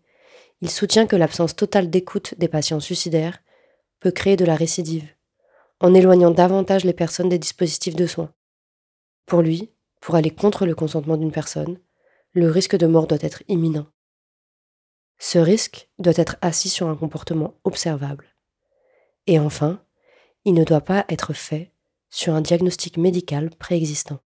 Il 0.60 0.70
soutient 0.70 1.08
que 1.08 1.16
l'absence 1.16 1.56
totale 1.56 1.90
d'écoute 1.90 2.34
des 2.38 2.46
patients 2.46 2.78
suicidaires 2.78 3.40
peut 3.98 4.12
créer 4.12 4.36
de 4.36 4.44
la 4.44 4.54
récidive, 4.54 5.08
en 5.80 5.92
éloignant 5.92 6.30
davantage 6.30 6.84
les 6.84 6.92
personnes 6.92 7.28
des 7.28 7.38
dispositifs 7.38 7.96
de 7.96 8.06
soins. 8.06 8.32
Pour 9.26 9.42
lui, 9.42 9.72
pour 10.00 10.14
aller 10.14 10.30
contre 10.30 10.64
le 10.64 10.76
consentement 10.76 11.16
d'une 11.16 11.32
personne, 11.32 11.80
le 12.32 12.48
risque 12.48 12.76
de 12.76 12.86
mort 12.86 13.08
doit 13.08 13.18
être 13.22 13.42
imminent. 13.48 13.86
Ce 15.18 15.38
risque 15.38 15.88
doit 15.98 16.12
être 16.16 16.36
assis 16.40 16.68
sur 16.68 16.88
un 16.88 16.96
comportement 16.96 17.54
observable. 17.64 18.26
Et 19.26 19.40
enfin, 19.40 19.82
il 20.44 20.54
ne 20.54 20.64
doit 20.64 20.80
pas 20.80 21.04
être 21.08 21.32
fait 21.32 21.72
sur 22.08 22.34
un 22.34 22.40
diagnostic 22.40 22.98
médical 22.98 23.50
préexistant. 23.50 24.20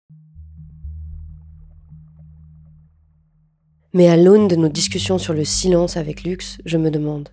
Mais 3.95 4.09
à 4.09 4.17
l'aune 4.17 4.49
de 4.49 4.57
nos 4.57 4.69
discussions 4.69 5.19
sur 5.19 5.33
le 5.33 5.45
silence 5.45 5.97
avec 5.97 6.25
Lux, 6.25 6.59
je 6.65 6.77
me 6.77 6.91
demande 6.91 7.31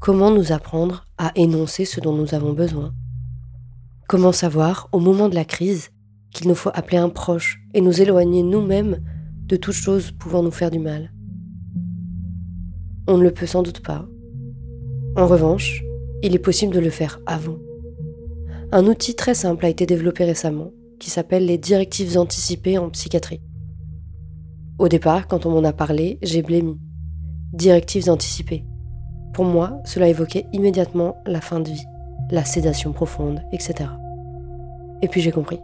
comment 0.00 0.30
nous 0.30 0.52
apprendre 0.52 1.06
à 1.18 1.32
énoncer 1.34 1.84
ce 1.84 2.00
dont 2.00 2.12
nous 2.12 2.34
avons 2.34 2.52
besoin? 2.52 2.94
Comment 4.08 4.32
savoir, 4.32 4.88
au 4.92 5.00
moment 5.00 5.28
de 5.28 5.34
la 5.34 5.44
crise, 5.44 5.90
qu'il 6.32 6.48
nous 6.48 6.54
faut 6.54 6.70
appeler 6.72 6.98
un 6.98 7.08
proche 7.08 7.60
et 7.74 7.80
nous 7.80 8.00
éloigner 8.00 8.42
nous-mêmes 8.42 9.02
de 9.46 9.56
toute 9.56 9.74
chose 9.74 10.12
pouvant 10.12 10.42
nous 10.42 10.50
faire 10.50 10.70
du 10.70 10.78
mal? 10.78 11.12
On 13.06 13.18
ne 13.18 13.22
le 13.22 13.32
peut 13.32 13.46
sans 13.46 13.62
doute 13.62 13.80
pas. 13.80 14.06
En 15.16 15.26
revanche, 15.26 15.82
il 16.22 16.34
est 16.34 16.38
possible 16.38 16.74
de 16.74 16.80
le 16.80 16.90
faire 16.90 17.20
avant. 17.26 17.58
Un 18.70 18.86
outil 18.86 19.14
très 19.14 19.34
simple 19.34 19.64
a 19.64 19.68
été 19.68 19.86
développé 19.86 20.24
récemment 20.24 20.72
qui 20.98 21.10
s'appelle 21.10 21.46
les 21.46 21.58
directives 21.58 22.18
anticipées 22.18 22.78
en 22.78 22.90
psychiatrie. 22.90 23.40
Au 24.78 24.86
départ, 24.86 25.26
quand 25.26 25.44
on 25.44 25.50
m'en 25.50 25.64
a 25.64 25.72
parlé, 25.72 26.18
j'ai 26.22 26.40
blémi. 26.40 26.78
Directives 27.52 28.08
anticipées. 28.08 28.64
Pour 29.32 29.44
moi, 29.44 29.80
cela 29.84 30.06
évoquait 30.06 30.46
immédiatement 30.52 31.16
la 31.26 31.40
fin 31.40 31.58
de 31.58 31.68
vie, 31.68 31.84
la 32.30 32.44
sédation 32.44 32.92
profonde, 32.92 33.42
etc. 33.50 33.90
Et 35.02 35.08
puis 35.08 35.20
j'ai 35.20 35.32
compris. 35.32 35.58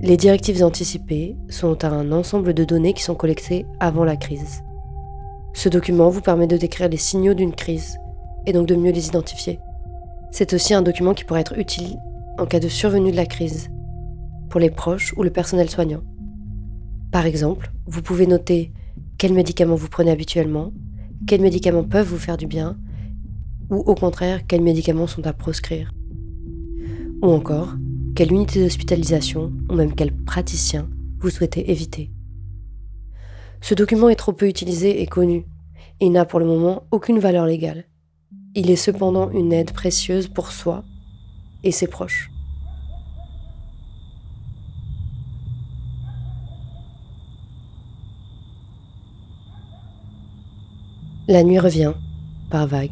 Les 0.00 0.16
directives 0.16 0.64
anticipées 0.64 1.36
sont 1.48 1.84
un 1.84 2.10
ensemble 2.10 2.54
de 2.54 2.64
données 2.64 2.92
qui 2.92 3.04
sont 3.04 3.14
collectées 3.14 3.66
avant 3.78 4.04
la 4.04 4.16
crise. 4.16 4.62
Ce 5.52 5.68
document 5.68 6.08
vous 6.08 6.22
permet 6.22 6.48
de 6.48 6.56
décrire 6.56 6.88
les 6.88 6.96
signaux 6.96 7.34
d'une 7.34 7.54
crise 7.54 7.98
et 8.46 8.52
donc 8.52 8.66
de 8.66 8.74
mieux 8.74 8.92
les 8.92 9.06
identifier. 9.06 9.60
C'est 10.32 10.54
aussi 10.54 10.74
un 10.74 10.82
document 10.82 11.14
qui 11.14 11.24
pourrait 11.24 11.42
être 11.42 11.58
utile 11.58 11.98
en 12.36 12.46
cas 12.46 12.58
de 12.58 12.68
survenue 12.68 13.12
de 13.12 13.16
la 13.16 13.26
crise, 13.26 13.68
pour 14.48 14.58
les 14.58 14.70
proches 14.70 15.14
ou 15.16 15.22
le 15.22 15.30
personnel 15.30 15.70
soignant. 15.70 16.00
Par 17.10 17.26
exemple, 17.26 17.72
vous 17.86 18.02
pouvez 18.02 18.26
noter 18.26 18.72
quels 19.18 19.32
médicaments 19.32 19.74
vous 19.74 19.88
prenez 19.88 20.12
habituellement, 20.12 20.72
quels 21.26 21.40
médicaments 21.40 21.84
peuvent 21.84 22.06
vous 22.06 22.18
faire 22.18 22.36
du 22.36 22.46
bien, 22.46 22.78
ou 23.68 23.76
au 23.76 23.94
contraire, 23.94 24.46
quels 24.46 24.62
médicaments 24.62 25.08
sont 25.08 25.26
à 25.26 25.32
proscrire. 25.32 25.92
Ou 27.22 27.26
encore, 27.26 27.74
quelle 28.14 28.32
unité 28.32 28.62
d'hospitalisation 28.62 29.52
ou 29.68 29.74
même 29.74 29.94
quel 29.94 30.12
praticien 30.12 30.88
vous 31.18 31.30
souhaitez 31.30 31.70
éviter. 31.70 32.10
Ce 33.60 33.74
document 33.74 34.08
est 34.08 34.16
trop 34.16 34.32
peu 34.32 34.48
utilisé 34.48 35.02
et 35.02 35.06
connu, 35.06 35.44
et 36.00 36.08
n'a 36.08 36.24
pour 36.24 36.38
le 36.40 36.46
moment 36.46 36.84
aucune 36.92 37.18
valeur 37.18 37.44
légale. 37.44 37.84
Il 38.54 38.70
est 38.70 38.76
cependant 38.76 39.30
une 39.30 39.52
aide 39.52 39.72
précieuse 39.72 40.28
pour 40.28 40.50
soi 40.52 40.84
et 41.62 41.72
ses 41.72 41.86
proches. 41.86 42.30
La 51.30 51.44
nuit 51.44 51.60
revient, 51.60 51.92
par 52.50 52.66
vagues. 52.66 52.90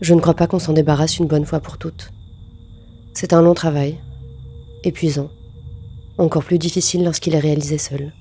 Je 0.00 0.14
ne 0.14 0.20
crois 0.20 0.34
pas 0.34 0.46
qu'on 0.46 0.60
s'en 0.60 0.72
débarrasse 0.72 1.18
une 1.18 1.26
bonne 1.26 1.44
fois 1.44 1.58
pour 1.58 1.76
toutes. 1.76 2.12
C'est 3.14 3.32
un 3.32 3.42
long 3.42 3.52
travail, 3.52 3.98
épuisant, 4.84 5.28
encore 6.18 6.44
plus 6.44 6.58
difficile 6.58 7.02
lorsqu'il 7.02 7.34
est 7.34 7.40
réalisé 7.40 7.78
seul. 7.78 8.12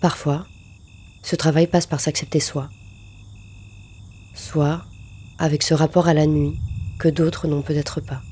Parfois, 0.00 0.46
ce 1.22 1.36
travail 1.36 1.66
passe 1.66 1.84
par 1.84 2.00
s'accepter 2.00 2.40
soi, 2.40 2.70
soit 4.34 4.82
avec 5.38 5.62
ce 5.62 5.74
rapport 5.74 6.08
à 6.08 6.14
la 6.14 6.26
nuit 6.26 6.58
que 6.98 7.10
d'autres 7.10 7.48
n'ont 7.48 7.60
peut-être 7.60 8.00
pas, 8.00 8.22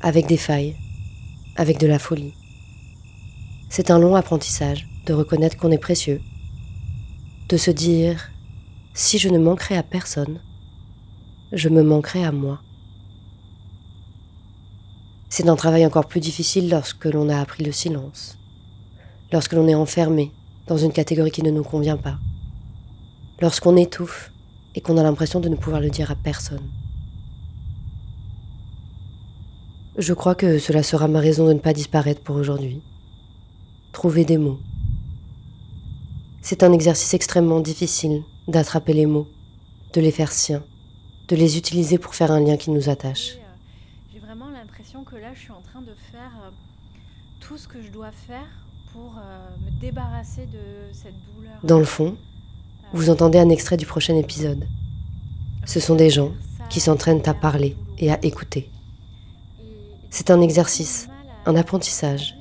avec 0.00 0.26
des 0.26 0.36
failles, 0.36 0.74
avec 1.54 1.78
de 1.78 1.86
la 1.86 2.00
folie. 2.00 2.34
C'est 3.70 3.92
un 3.92 4.00
long 4.00 4.16
apprentissage 4.16 4.88
de 5.06 5.12
reconnaître 5.12 5.56
qu'on 5.56 5.70
est 5.70 5.78
précieux 5.78 6.20
de 7.48 7.56
se 7.56 7.70
dire, 7.70 8.30
si 8.94 9.18
je 9.18 9.28
ne 9.28 9.38
manquerai 9.38 9.76
à 9.76 9.82
personne, 9.82 10.38
je 11.52 11.68
me 11.68 11.82
manquerai 11.82 12.24
à 12.24 12.32
moi. 12.32 12.60
C'est 15.28 15.48
un 15.48 15.56
travail 15.56 15.86
encore 15.86 16.06
plus 16.06 16.20
difficile 16.20 16.68
lorsque 16.68 17.06
l'on 17.06 17.28
a 17.28 17.40
appris 17.40 17.64
le 17.64 17.72
silence, 17.72 18.36
lorsque 19.32 19.54
l'on 19.54 19.68
est 19.68 19.74
enfermé 19.74 20.30
dans 20.66 20.76
une 20.76 20.92
catégorie 20.92 21.30
qui 21.30 21.42
ne 21.42 21.50
nous 21.50 21.64
convient 21.64 21.96
pas, 21.96 22.18
lorsqu'on 23.40 23.76
étouffe 23.76 24.30
et 24.74 24.80
qu'on 24.80 24.98
a 24.98 25.02
l'impression 25.02 25.40
de 25.40 25.48
ne 25.48 25.56
pouvoir 25.56 25.80
le 25.80 25.90
dire 25.90 26.10
à 26.10 26.14
personne. 26.14 26.68
Je 29.98 30.14
crois 30.14 30.34
que 30.34 30.58
cela 30.58 30.82
sera 30.82 31.08
ma 31.08 31.20
raison 31.20 31.46
de 31.46 31.52
ne 31.52 31.58
pas 31.58 31.74
disparaître 31.74 32.22
pour 32.22 32.36
aujourd'hui. 32.36 32.80
Trouver 33.92 34.24
des 34.24 34.38
mots, 34.38 34.58
c'est 36.42 36.64
un 36.64 36.72
exercice 36.72 37.14
extrêmement 37.14 37.60
difficile 37.60 38.24
d'attraper 38.48 38.92
les 38.92 39.06
mots, 39.06 39.28
de 39.94 40.00
les 40.00 40.10
faire 40.10 40.32
siens, 40.32 40.62
de 41.28 41.36
les 41.36 41.56
utiliser 41.56 41.98
pour 41.98 42.16
faire 42.16 42.32
un 42.32 42.40
lien 42.40 42.56
qui 42.56 42.70
nous 42.70 42.88
attache. 42.88 43.38
J'ai 44.12 44.18
vraiment 44.18 44.50
l'impression 44.50 45.04
que 45.04 45.14
là, 45.14 45.28
je 45.34 45.40
suis 45.40 45.52
en 45.52 45.62
train 45.70 45.80
de 45.80 45.94
faire 46.10 46.32
euh, 46.44 46.50
tout 47.40 47.56
ce 47.56 47.68
que 47.68 47.80
je 47.80 47.90
dois 47.90 48.10
faire 48.26 48.48
pour 48.92 49.14
euh, 49.16 49.48
me 49.64 49.80
débarrasser 49.80 50.46
de 50.46 50.92
cette 50.92 51.14
douleur. 51.36 51.54
Dans 51.62 51.78
le 51.78 51.84
fond, 51.84 52.16
vous 52.92 53.08
entendez 53.08 53.38
un 53.38 53.48
extrait 53.48 53.76
du 53.76 53.86
prochain 53.86 54.16
épisode. 54.16 54.66
Ce 55.64 55.78
sont 55.78 55.94
des 55.94 56.10
gens 56.10 56.32
qui 56.68 56.80
s'entraînent 56.80 57.22
à 57.26 57.34
parler 57.34 57.76
et 57.98 58.10
à 58.10 58.18
écouter. 58.24 58.68
C'est 60.10 60.30
un 60.30 60.40
exercice, 60.40 61.08
un 61.46 61.54
apprentissage. 61.54 62.34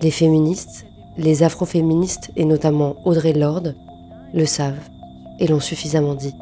Les 0.00 0.12
féministes 0.12 0.86
les 1.16 1.42
afroféministes, 1.42 2.30
et 2.36 2.44
notamment 2.44 2.96
Audrey 3.04 3.32
Lorde, 3.32 3.74
le 4.32 4.46
savent 4.46 4.88
et 5.38 5.46
l'ont 5.46 5.60
suffisamment 5.60 6.14
dit. 6.14 6.34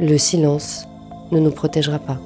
Le 0.00 0.18
silence 0.18 0.86
ne 1.30 1.38
nous 1.38 1.50
protégera 1.50 1.98
pas. 1.98 2.18